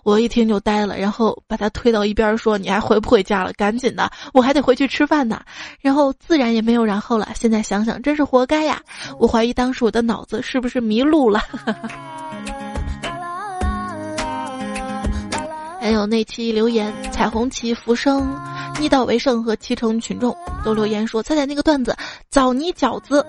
[0.05, 3.53] 我一听就呆了，然后把他推到一边说你还回不回家了？
[3.55, 5.43] 赶紧的，我还得回去吃饭呢。
[5.81, 7.31] 然后自然也没有然后了。
[7.35, 8.81] 现在想想真是活该呀！
[9.19, 11.24] 我怀疑当时我的脑子是不是迷路。
[11.31, 11.41] 了，
[15.81, 18.39] 还有那期留言，彩虹旗、浮生、
[18.79, 20.35] 逆道为胜和七成群众
[20.65, 21.95] 都留言说：“猜猜那个段子，
[22.31, 23.25] 枣泥饺子，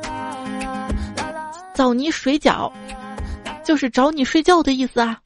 [1.73, 2.71] 枣泥水饺，
[3.63, 5.19] 就是找你睡觉的意思啊。”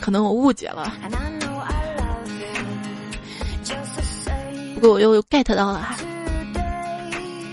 [0.00, 0.92] 可能我误解了，
[4.74, 5.96] 不过我又 get 到了哈。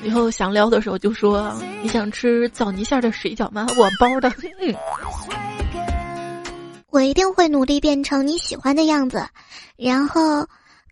[0.03, 3.67] 以后想聊的时候就说你想吃枣泥馅的水饺吗？
[3.77, 4.31] 我包的。
[4.59, 4.75] 嗯，
[6.89, 9.25] 我一定会努力变成你喜欢的样子，
[9.77, 10.47] 然后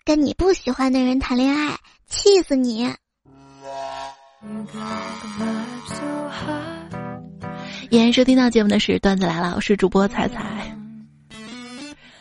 [0.05, 1.75] 跟你不喜欢的人谈恋爱，
[2.07, 2.87] 气死你！
[7.89, 10.71] 依然收听到节目的是段子来了，我是主播彩彩。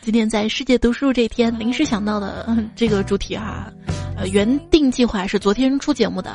[0.00, 3.70] 今天在世界读书这天临时想到的这个主题哈，
[4.16, 6.34] 呃，原定计划是昨天出节目的。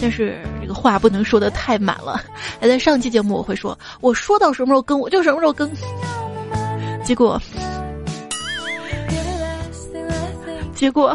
[0.00, 2.20] 但是这个话不能说的太满了，
[2.60, 5.70] 还在上期节目我会说，我说到什么时候更我就什么时候更，
[7.04, 7.40] 结果，
[10.74, 11.14] 结果，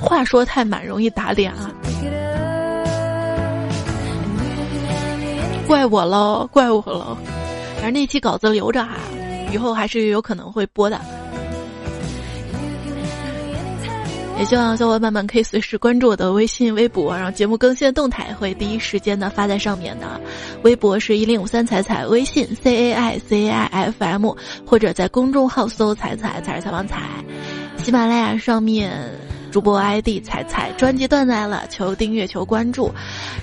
[0.00, 1.70] 话说太满容易打脸啊，
[5.66, 7.16] 怪我喽，怪我喽，
[7.76, 8.96] 反正那期稿子留着哈，
[9.52, 11.00] 以后还是有可能会播的。
[14.38, 20.20] 也希望小伙伴们可以随时关注我的微信、微博，然后节目更新的动态会第一时间的发在上面的。
[20.62, 27.02] 微博是一零五三彩彩，微信 C A I C A I F M，或者在公众号搜“彩彩彩是采访彩”。
[27.82, 29.10] 喜马拉雅上面
[29.50, 32.92] 主播 ID 彩彩，专辑段子来了，求订阅，求关注。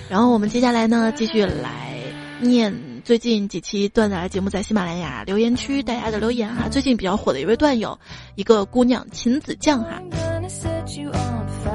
[0.08, 1.98] 然后我们接下来呢，继续来
[2.40, 2.72] 念
[3.04, 6.68] 最近几期段子来节目在喜马拉雅留言区大家的留言哈。
[6.68, 7.98] 最近比较火的一位段友，
[8.36, 10.00] 一个姑娘秦子酱哈。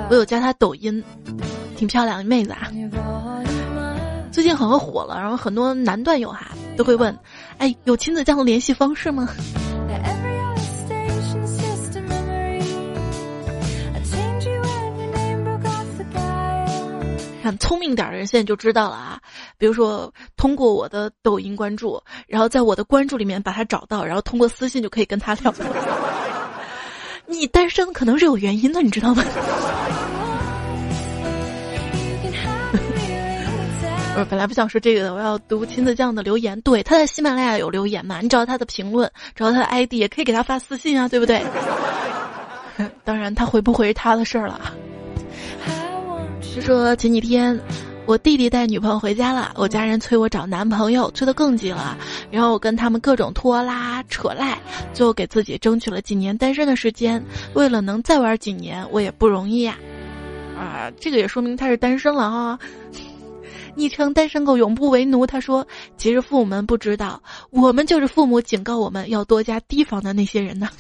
[0.10, 1.04] 我有加她抖音，
[1.76, 2.72] 挺漂亮的妹子啊。
[4.32, 7.18] 最近很火了，然后很多男段友哈都会问
[7.58, 9.28] ：“哎，有亲子酱的联系方式吗？”
[17.42, 19.20] 很聪明点的人现在就知道了啊，
[19.58, 25.52] 比如说通过我的抖音关注，然后在我的关注里面把他找到，然后通过私信就可以跟他聊。
[27.30, 29.24] 你单身可能是有原因的，你知道吗？
[34.18, 36.60] 我本来不想说这个的，我要读亲子酱的留言。
[36.62, 38.20] 对，他在喜马拉雅有留言嘛？
[38.20, 41.42] 你找到他的评论，找到他的 ID，也可以给他发私信啊，对不对？
[43.06, 44.60] 当然，他回不回他的事儿了。
[46.56, 47.58] 就说前几天。
[48.10, 51.96] 我弟弟带女朋友回家了，我家人催我找男朋友，催得更急了。
[52.32, 54.58] 然后我跟他们各种拖拉扯赖，
[54.96, 57.24] 最后给自己争取了几年单身的时间。
[57.54, 59.78] 为了能再玩几年，我也不容易呀。
[60.58, 62.58] 啊，这个也说明他是单身了哈。
[63.76, 70.68] 昵称单身狗永不为奴，他说：“其实父母们不知道，我们就是父母警告我们要多加提防的那些人呢。”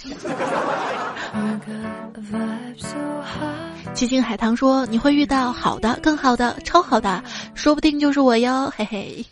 [3.99, 7.21] 七星海棠说：“你会遇到好的、更好的、超好的，
[7.53, 9.25] 说不定就是我哟，嘿嘿。”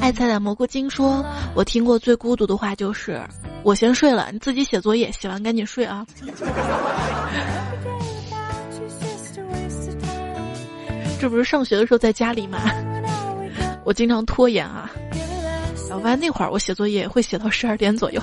[0.00, 1.26] 爱菜的蘑菇精说
[1.56, 3.20] ：“我听过最孤独的话就是，
[3.64, 6.06] 我先睡了，你自己写作业，写完赶紧睡啊。
[11.18, 12.60] ”这不是上学的时候在家里吗？
[13.82, 14.88] 我经常拖延啊，
[15.90, 18.22] 我发现那会儿我写作业会写到十二点左右。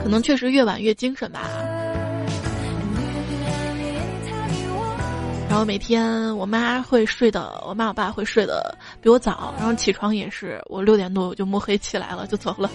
[0.00, 1.50] 可能确实越晚越精神吧。
[5.50, 8.72] 然后每天我妈会睡的，我妈我爸会睡的
[9.02, 12.70] 比我早，然后起床也是我六点多我就摸黑起来了就走了。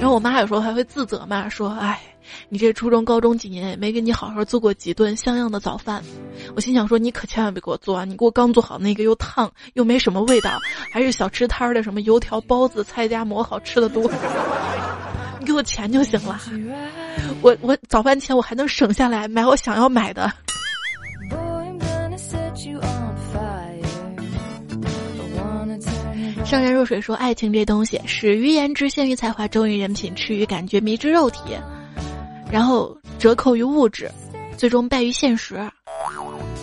[0.00, 2.00] 然后我妈有时候还会自责嘛，说：“哎，
[2.48, 6.02] 你这初中、高中几年也没给你好好做过几顿像样的早饭。”
[6.56, 8.06] 我心想说：“你可千万别给我做啊！
[8.06, 10.50] 你给我刚做好那个又烫又没什么味道，
[10.94, 14.10] 还是小吃摊儿的什么油条、包子、菜夹馍好吃的多。
[15.40, 16.38] 你给我钱就行了，
[17.40, 20.30] 我我早饭钱我还能省下来买我想要买的。”
[26.44, 31.56] 上善若水说：“爱情这东西，始于颜值，陷于才华，忠于人品，痴于感觉，迷之肉体，
[32.50, 34.10] 然后折扣于物质，
[34.56, 35.60] 最终败于现实。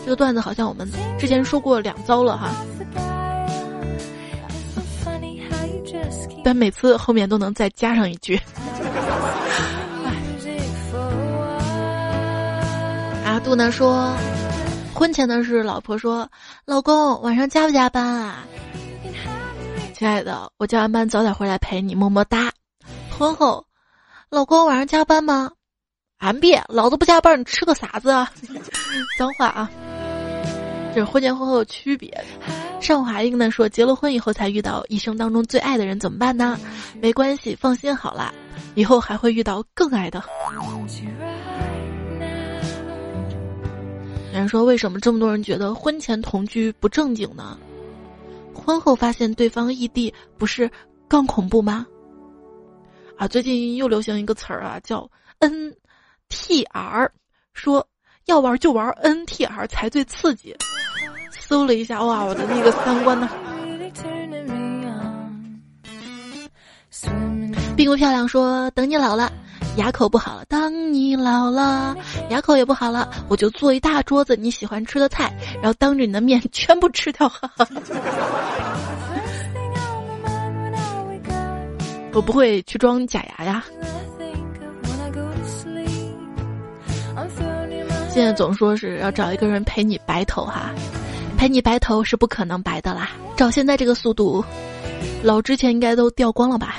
[0.03, 2.51] 这个段子好像我们之前说过两遭了哈，
[6.47, 8.39] 但每次后面都能再加上一句。
[13.25, 14.15] 阿杜呢说，
[14.93, 16.25] 婚前的是老婆说，
[16.63, 18.45] 老公晚上加不加班啊？
[19.93, 22.49] 亲爱的，我加完班早点回来陪你，么么哒。
[23.19, 23.65] 婚后，
[24.29, 25.51] 老公晚上加班吗？
[26.19, 28.31] 俺别，老子不加班，你吃个啥子啊？
[29.19, 29.69] 脏话啊！
[30.95, 32.23] 这是婚前婚后区别。
[32.80, 36.57] 上华英呢说，结了婚以后才遇到一生当中最爱的人，怎么办呢？
[37.01, 38.34] 没关系，放心好了，
[38.75, 40.23] 以后还会遇到更爱的。
[44.32, 47.57] 有人说，为什么这么多人觉得婚前同居不正经呢？
[48.53, 50.69] 婚后发现对方异地，不是
[51.07, 51.86] 更恐怖吗？
[53.17, 55.09] 啊，最近又流行一个词儿啊，叫
[55.39, 55.75] N
[56.30, 57.11] T R，
[57.53, 57.86] 说
[58.25, 60.55] 要玩就玩 N T R 才最刺激。
[61.47, 63.29] 搜了一下，哇，我的那个三观呢？
[67.77, 69.31] 并不漂亮，说等你老了，
[69.77, 70.43] 牙口不好了。
[70.49, 71.95] 当你老了，
[72.29, 75.31] 牙口也不好了，我就做一大桌子你喜欢吃的菜，
[75.61, 77.31] 然后当着你的面全部吃掉。
[82.13, 83.63] 我不会去装假牙呀。
[88.09, 90.71] 现在总说是要找一个人陪你白头哈，
[91.38, 93.11] 陪你白头是不可能白的啦。
[93.38, 94.43] 照现在这个速度，
[95.21, 96.77] 老之前应该都掉光了吧。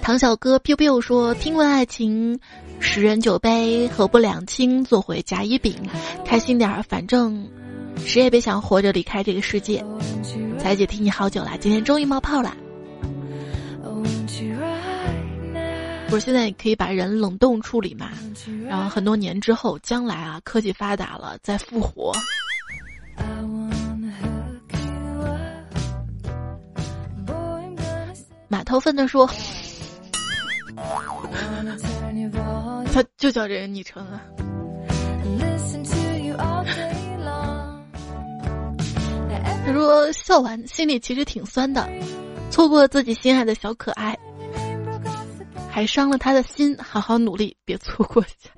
[0.00, 2.38] 唐小哥 biu biu 说：“听闻爱情，
[2.78, 5.74] 十人九杯，何不两清，做回甲乙丙，
[6.24, 7.48] 开心点儿，反正
[8.04, 9.84] 谁也别想活着离开这个世界。”
[10.58, 12.54] 彩姐听你好久了，今天终于冒泡了。
[16.14, 18.10] 不是现在可以把人冷冻处理嘛？
[18.68, 22.12] 然后很多年之后，将来啊，科技发达了再复活。
[28.46, 29.28] 马头粪的说。
[32.92, 34.22] 他就叫这个昵称啊。
[39.66, 41.90] 他说笑完心里其实挺酸的，
[42.52, 44.16] 错过自己心爱的小可爱，
[45.74, 46.76] 还伤了他的心。
[46.78, 48.48] 好好努力，别错过下。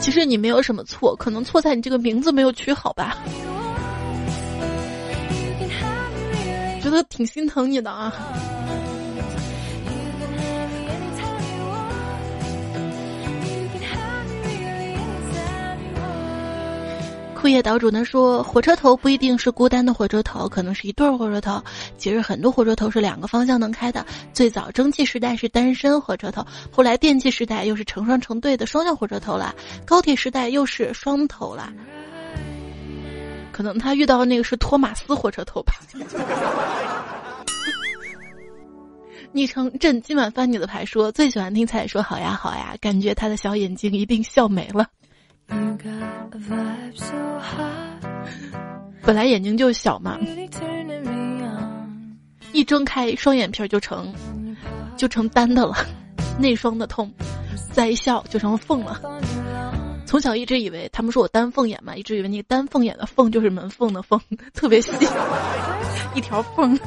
[0.00, 3.18] 其实你没有什么错，可能错在你这个名字没有取好吧。
[6.82, 8.12] 觉得挺心疼你的啊！
[17.40, 21.58] 枯叶岛主呢说，火车头不一定是孤单的火车头，可能是一对儿火车头。
[21.96, 24.04] 其实很多火车头是两个方向能开的。
[24.34, 29.54] 最早蒸汽时代是单身火车头，后来电气时代又是成双成对的双向火车头了，
[29.86, 31.72] 高铁时代又是双头了。
[33.50, 35.72] 可能他遇到的那个是托马斯火车头吧。
[39.32, 44.86] 昵称朕今晚翻你的牌，说最喜欢听彩说好呀好呀，感觉他的小眼睛一定笑没了。
[49.02, 50.18] 本来眼睛就小嘛，
[52.52, 54.12] 一睁开双眼皮就成
[54.96, 55.74] 就成单的了，
[56.38, 57.10] 内双的痛，
[57.72, 59.00] 再一笑就成缝了。
[60.06, 64.20] 从小一直以为他们说我单凤眼嘛，一直以为那个单凤眼的凤就是门缝的缝，
[64.52, 64.90] 特别细，
[66.14, 66.78] 一条缝。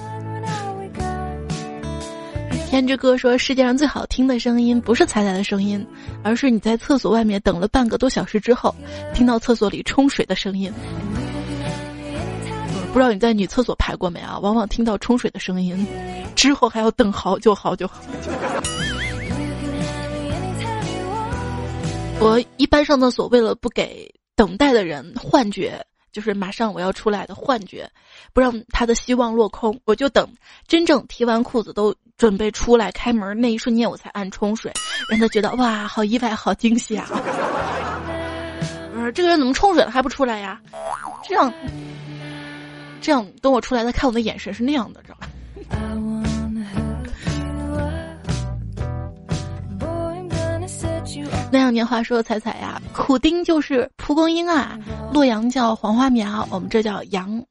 [2.74, 5.86] 天之歌说世界上最好听的声音不是彩彩的声音，
[6.24, 8.74] 而是你在厕所外面等了半个多小时之后，
[9.14, 10.74] 听到厕所里冲水的声音。
[12.92, 14.40] 不知道你在女厕所排过没啊？
[14.40, 15.86] 往往听到冲水的声音，
[16.34, 17.88] 之后还要等好久好久。
[22.20, 25.80] 我一般上厕所，为了不给等待的人幻觉，
[26.12, 27.88] 就是马上我要出来的幻觉，
[28.34, 30.28] 不让他的希望落空，我就等
[30.68, 34.72] 真正提完裤子都准备出来开门那一瞬间，我才按冲水，
[35.10, 37.08] 让他觉得哇，好意外，好惊喜啊！
[38.94, 40.62] 我 说这个人怎么冲水了还不出来呀？
[41.28, 41.52] 这样，
[43.02, 45.28] 这样等我出来，他看我的眼神是那样的，知道吧？
[51.52, 54.76] 那样年华说：“彩彩呀，苦丁就是蒲公英啊，
[55.14, 57.44] 洛阳叫黄花苗，我们这叫洋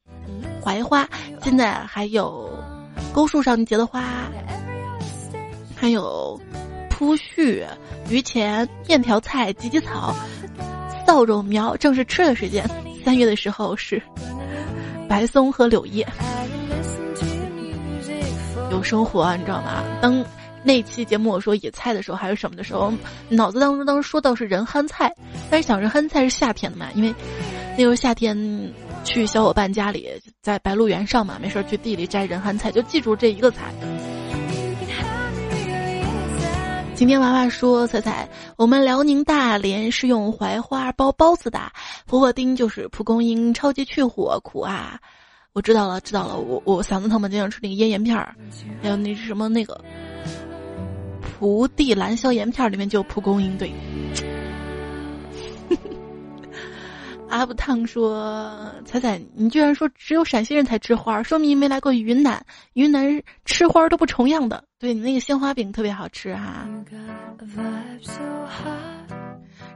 [0.61, 1.07] 槐花。
[1.41, 2.49] 现在还有
[3.13, 4.03] 沟树上结的花，
[5.75, 6.39] 还有
[6.89, 7.63] 铺絮、
[8.09, 10.15] 榆钱、面条菜、芨芨草、
[11.05, 12.67] 扫帚苗，正是吃的时间。
[13.05, 14.01] 三月的时候是
[15.07, 16.07] 白松和柳叶，
[18.71, 19.83] 有生活啊，你知道吗？
[20.01, 20.25] 当
[20.63, 22.91] 那期节目我说野菜的时候还是什么的时候，
[23.29, 25.13] 脑子当中当时说到是人憨菜，
[25.51, 27.13] 但是想着憨菜是夏天的嘛，因为
[27.77, 28.35] 那时候夏天
[29.03, 30.09] 去小伙伴家里，
[30.41, 33.73] 在白鹿原上嘛，没事去地里摘人憨菜，就记住这一个菜。
[36.95, 41.59] 今天娃娃说：“彩彩，我们辽宁大连是用槐花包包子的，
[42.05, 44.97] 婆婆丁就是蒲公英，超级去火苦啊！
[45.53, 48.33] 我知道了，知道了，我我嗓子疼嘛，经常吃那个咽炎片儿，
[48.81, 49.79] 还有那什么那个
[51.21, 53.71] 蒲地蓝消炎片，里面就蒲公英对。”
[57.33, 62.45] 阿布烫说：“彩彩，你居然说只有陕西人才吃花，说明没来过云南。
[62.73, 64.63] 云南吃花都不重样的。
[64.77, 66.67] 对你那个鲜花饼特别好吃哈。”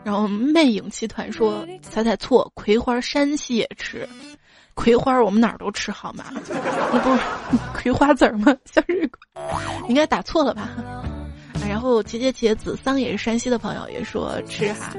[0.06, 4.08] 然后魅影集团说：“彩彩错，葵花山西也吃，
[4.76, 6.26] 葵花我们哪儿都吃好吗？
[6.94, 7.20] 那不是
[7.74, 8.56] 葵花籽儿吗？
[8.66, 9.20] 向日葵，
[9.90, 10.70] 应该打错了吧？”
[11.68, 14.94] 然后茄茄茄子桑也是山西的朋友也说吃哈，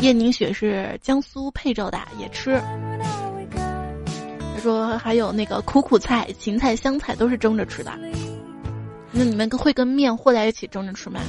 [0.00, 2.60] 燕宁雪是江苏配州的也吃。
[4.54, 7.92] 他说还有那个苦苦菜、芹菜、香菜都是蒸着吃的。
[9.12, 11.20] 那你们会跟面和在一起蒸着吃吗？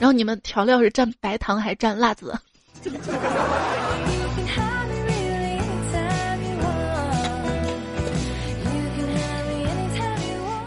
[0.00, 2.36] 然后你们调料是蘸白糖还是蘸辣子？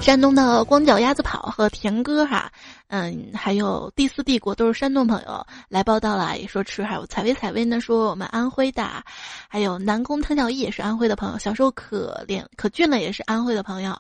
[0.08, 2.50] 山东的光脚鸭子跑和田哥哈，
[2.88, 6.82] 嗯，还有第四帝国都是山东朋友来报道了，也说吃。
[6.82, 9.04] 还有采薇采薇呢，说我们安徽的，
[9.50, 13.94] 还有南宫汤小艺也是安徽的朋友，小时候可怜可俊了也是安徽的朋友，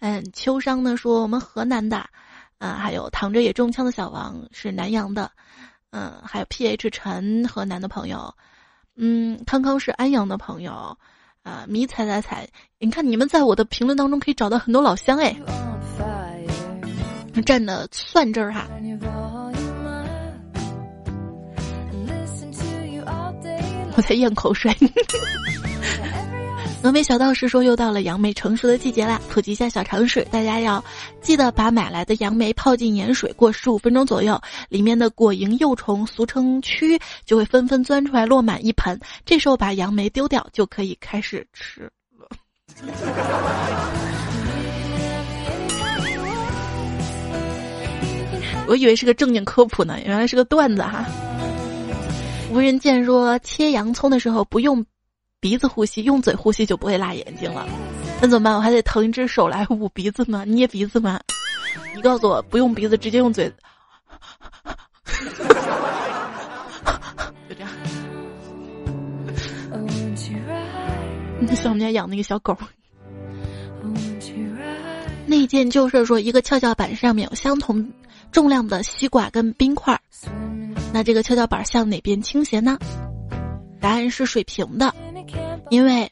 [0.00, 2.04] 嗯，秋商呢说我们河南的，
[2.58, 5.30] 嗯，还有躺着也中枪的小王是南阳的，
[5.90, 8.34] 嗯，还有 P H 陈河南的朋友，
[8.96, 10.98] 嗯，康康是安阳的朋友。
[11.44, 12.48] 啊，迷彩彩彩，
[12.80, 15.36] 你看你们在我的评论当中可以找到很多老乡哎，
[17.44, 18.66] 站的蒜汁儿哈。
[23.96, 24.74] 我在咽口水。
[26.84, 30.84] 峨眉小道士说：“又到了杨梅成熟的季节啦，普及一下小常识，大家要
[31.22, 39.00] 记得把买来的杨梅泡进盐水过十五分钟左右，里面的果蝇幼虫，俗称蛆，就会纷纷钻出来，落满一盆。
[39.24, 42.28] 这时候把杨梅丢掉，就可以开始吃了。
[48.68, 51.06] 我以为是个正经科普呢，原来是个段子哈。
[52.52, 54.84] 无人见说切洋葱的时候不用。”
[55.44, 57.68] 鼻子呼吸，用嘴呼吸就不会辣眼睛了。
[58.18, 58.56] 那怎么办？
[58.56, 60.42] 我还得腾一只手来捂鼻子吗？
[60.46, 61.20] 捏鼻子吗？
[61.94, 63.52] 你告诉我，不用鼻子，直接用嘴。
[67.46, 67.70] 就这样。
[71.40, 72.56] 你像我们家养那个小狗。
[75.26, 77.86] 那件旧事说，一个跷跷板上面有相同
[78.32, 80.00] 重量的西瓜跟冰块，
[80.90, 82.78] 那这个跷跷板向哪边倾斜呢？
[83.78, 84.94] 答案是水平的。
[85.70, 86.10] 因为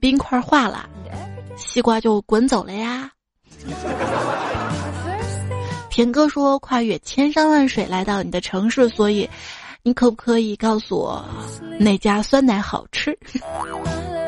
[0.00, 0.88] 冰块化了，
[1.56, 3.10] 西瓜就滚走了呀。
[5.90, 9.28] 田哥说跨越千山万水来到你的城市，所以
[9.82, 11.24] 你可不可以告诉我
[11.78, 13.16] 哪家酸奶好吃？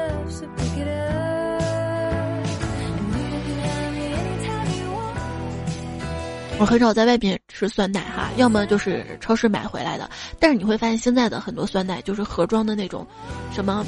[6.62, 10.08] 我很少在外面吃酸奶哈，要么就是超市买回来的。
[10.38, 13.04] 但是你会发现现在的很多酸奶就是盒装的那种，
[13.52, 13.84] 什么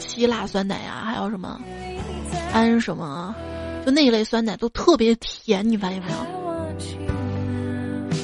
[0.00, 1.60] 希腊酸奶呀，还有什么
[2.52, 3.32] 安什么，
[3.86, 6.18] 就那一类酸奶都特别甜，你发现没有？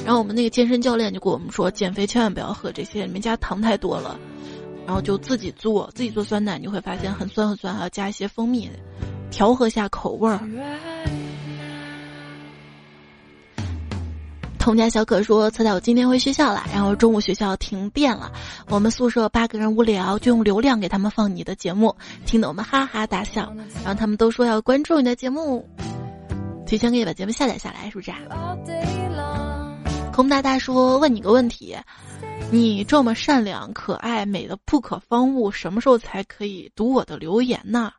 [0.03, 4.19] 然后我们那个健身教练就跟我们说，减肥千万不要喝这些，里面加糖太多了。
[4.85, 8.69] 然后就自己做，自己做酸奶，你会发现很酸很酸，还要加一些蜂蜜，
[9.31, 10.41] 调和下口味儿。
[14.63, 18.31] 童家小可说：“猜猜我今天回学校了，然后中午学校停电了，
[18.69, 21.93] 我们宿舍八个人无聊，就用流量给他们放你的节目，
[22.25, 23.53] 听得我们哈哈大笑。
[23.83, 25.67] 然后他们都说要关注你的节目，
[26.65, 28.55] 提前可以把节目下载下来，是不是？”啊
[30.13, 31.75] 空大大说：“问你个问题，
[32.49, 37.91] 你这么善良、可爱、美的不可方物，什么时候才可以读我的留言呢？”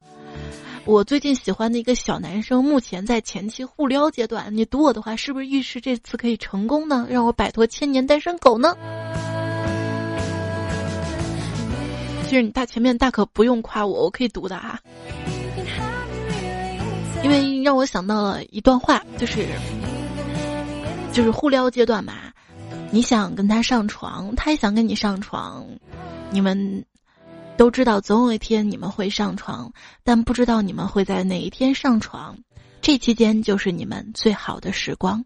[0.87, 4.55] 我最近喜欢的一个小男生，目前在前期互撩阶段。
[4.55, 7.07] 你读我的话，是不是预示这次可以成功呢？
[7.09, 8.76] 让我摆脱千年单身狗呢？
[12.24, 14.78] 其实你大前面大可不用夸我，我可以读的哈。
[17.22, 19.47] 因为让我想到了一段话，就是
[21.12, 22.12] 就是互撩阶段嘛，
[22.91, 25.66] 你想跟他上床，他也想跟你上床，
[26.30, 26.85] 你们
[27.57, 32.37] 都知道总有一天你们会上床，但不知道你们会在哪一天上床。
[32.81, 35.25] 这期间就是你们最好的时光。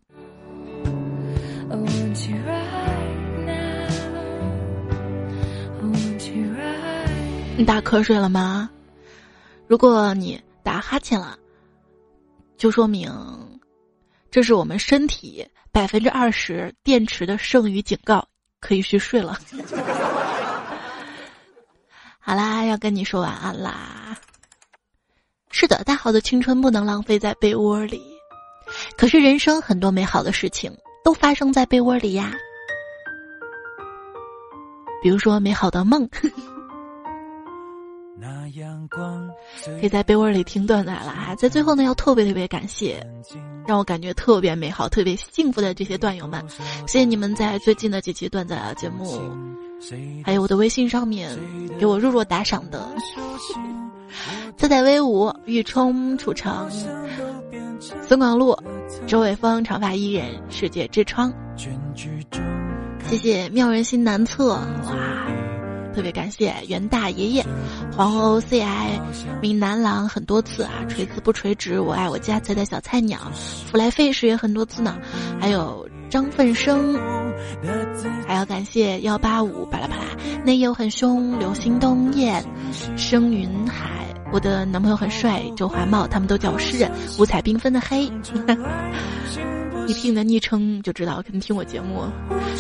[7.57, 8.71] 你打瞌睡了吗？
[9.67, 11.37] 如果你打哈欠了，
[12.57, 13.11] 就说明
[14.31, 18.29] 这是我们身体百分之二十电池的剩余警告，
[18.61, 19.39] 可以去睡了。
[22.29, 24.15] 好啦，要跟你说晚安啦。
[25.51, 28.03] 是的，大好的青春不能浪费在被窝里。
[28.99, 30.71] 可是人生很多美好的事情
[31.03, 32.35] 都发生在被窝里呀，
[35.03, 36.07] 比如说美好的梦。
[39.81, 43.05] 可以在被窝里听段子了啊在最后呢，要特别特别感谢，
[43.67, 46.45] 让我感觉特别美好、特别幸福的这些段友们，
[46.87, 49.21] 谢谢你们在最近的几期段子节目，
[50.25, 51.31] 还有我的微信上面
[51.79, 52.89] 给我弱弱打赏的，
[54.57, 56.69] 自在威武、玉冲、楚城、
[58.07, 58.57] 孙广路、
[59.07, 61.33] 周伟峰、长发伊人、世界之窗，
[63.09, 65.28] 谢谢妙人心难测，哇！
[65.99, 67.45] 特别感谢袁大爷爷、
[67.91, 68.63] 黄欧 CI、
[69.43, 73.19] 闽南郎很多次啊，锤子不垂直，我爱我家彩彩小菜鸟，
[73.69, 74.97] 福来费时也很多次呢，
[75.41, 76.97] 还有张奋生，
[78.29, 80.05] 还要感谢幺八五巴拉巴拉，
[80.45, 82.45] 内友很凶，流星东燕，
[82.97, 86.89] 生云海，我的男朋友很帅，周华茂，他们都叫我诗人，
[87.19, 88.09] 五彩缤纷的黑。
[89.89, 92.05] 一听你的昵称就知道肯定听我节目。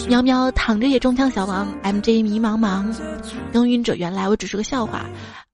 [0.09, 2.91] 喵喵躺着也中枪小王，M J 迷茫茫，
[3.53, 5.05] 耕耘者原来我只是个笑话。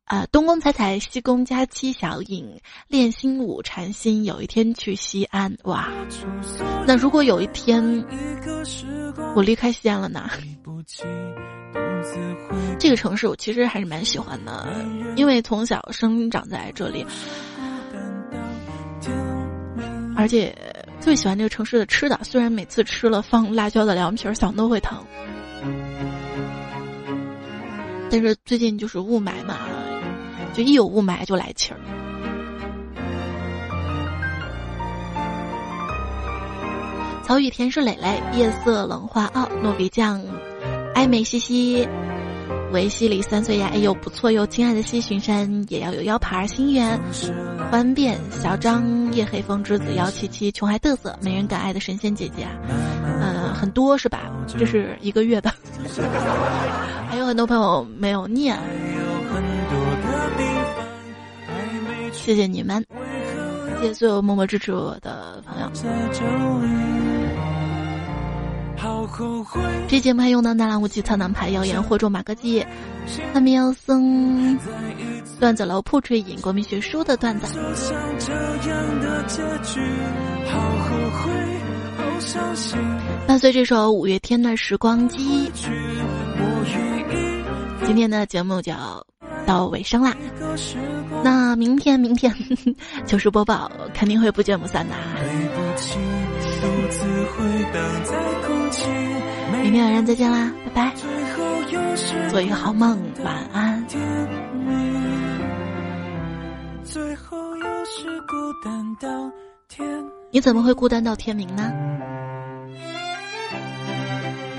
[0.05, 5.53] 啊，东宫彩彩，西宫佳期，小影练心舞禅心，有一天去西安。
[5.64, 5.89] 哇，
[6.87, 7.83] 那如果有一天
[9.35, 10.31] 我离开西安了呢？
[12.79, 14.68] 这个城市我其实还是蛮喜欢的，
[15.16, 17.05] 因为从小生长在这里，
[20.14, 20.57] 而且。
[21.05, 25.05] 最喜欢这个城市的吃的，虽然每次吃了放辣椒的凉皮儿，嗓子都会疼，
[28.11, 29.59] 但是最近就是雾霾嘛，
[30.55, 31.78] 就一有雾霾就来气儿。
[37.22, 40.22] 曹雨田是磊磊，夜色冷花傲，诺比酱，
[40.94, 41.86] 暧昧西西。
[42.75, 46.99] 维西里三岁呀，哎呦不错哟，亲爱的西巡山也要有腰牌心愿，
[47.70, 52.51] 欢变小张夜黑风之子幺七七穷还嘚瑟没人敢爱的神仙姐姐啊，
[53.22, 54.29] 嗯很多是吧？
[54.59, 55.55] 这是一个月的，
[57.09, 58.59] 还有很多朋友没有念，
[62.12, 62.85] 谢谢你们，
[63.81, 65.70] 谢谢所有默默支持我的朋友。
[69.89, 72.64] 这节目还用到纳兰无忌、苍南牌、谣言惑众、马哥记、
[73.32, 74.59] 汉密妖僧、
[75.39, 77.57] 段子楼铺吹引、国民学书的段子。
[83.26, 85.51] 伴随这首五月天的时光机，
[87.85, 89.05] 今天的节目就要
[89.47, 90.14] 到尾声啦。
[91.22, 92.35] 那明天，明天
[93.07, 94.95] 糗事播报肯定会不见不散的。
[99.75, 100.95] 明天晚上再见啦，拜拜！
[102.31, 103.85] 做一个好梦，晚安。
[110.31, 111.72] 你怎么会孤单到天明呢？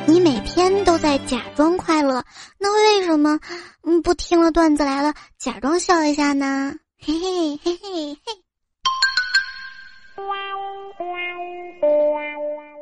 [0.06, 2.22] 你每天都在假装快乐，
[2.60, 3.40] 那为什么
[3.84, 6.76] 嗯不听了段子来了，假装笑一下呢？
[7.00, 8.34] 嘿嘿嘿嘿嘿。
[10.18, 11.08] 哇哇
[11.80, 12.75] 哇哇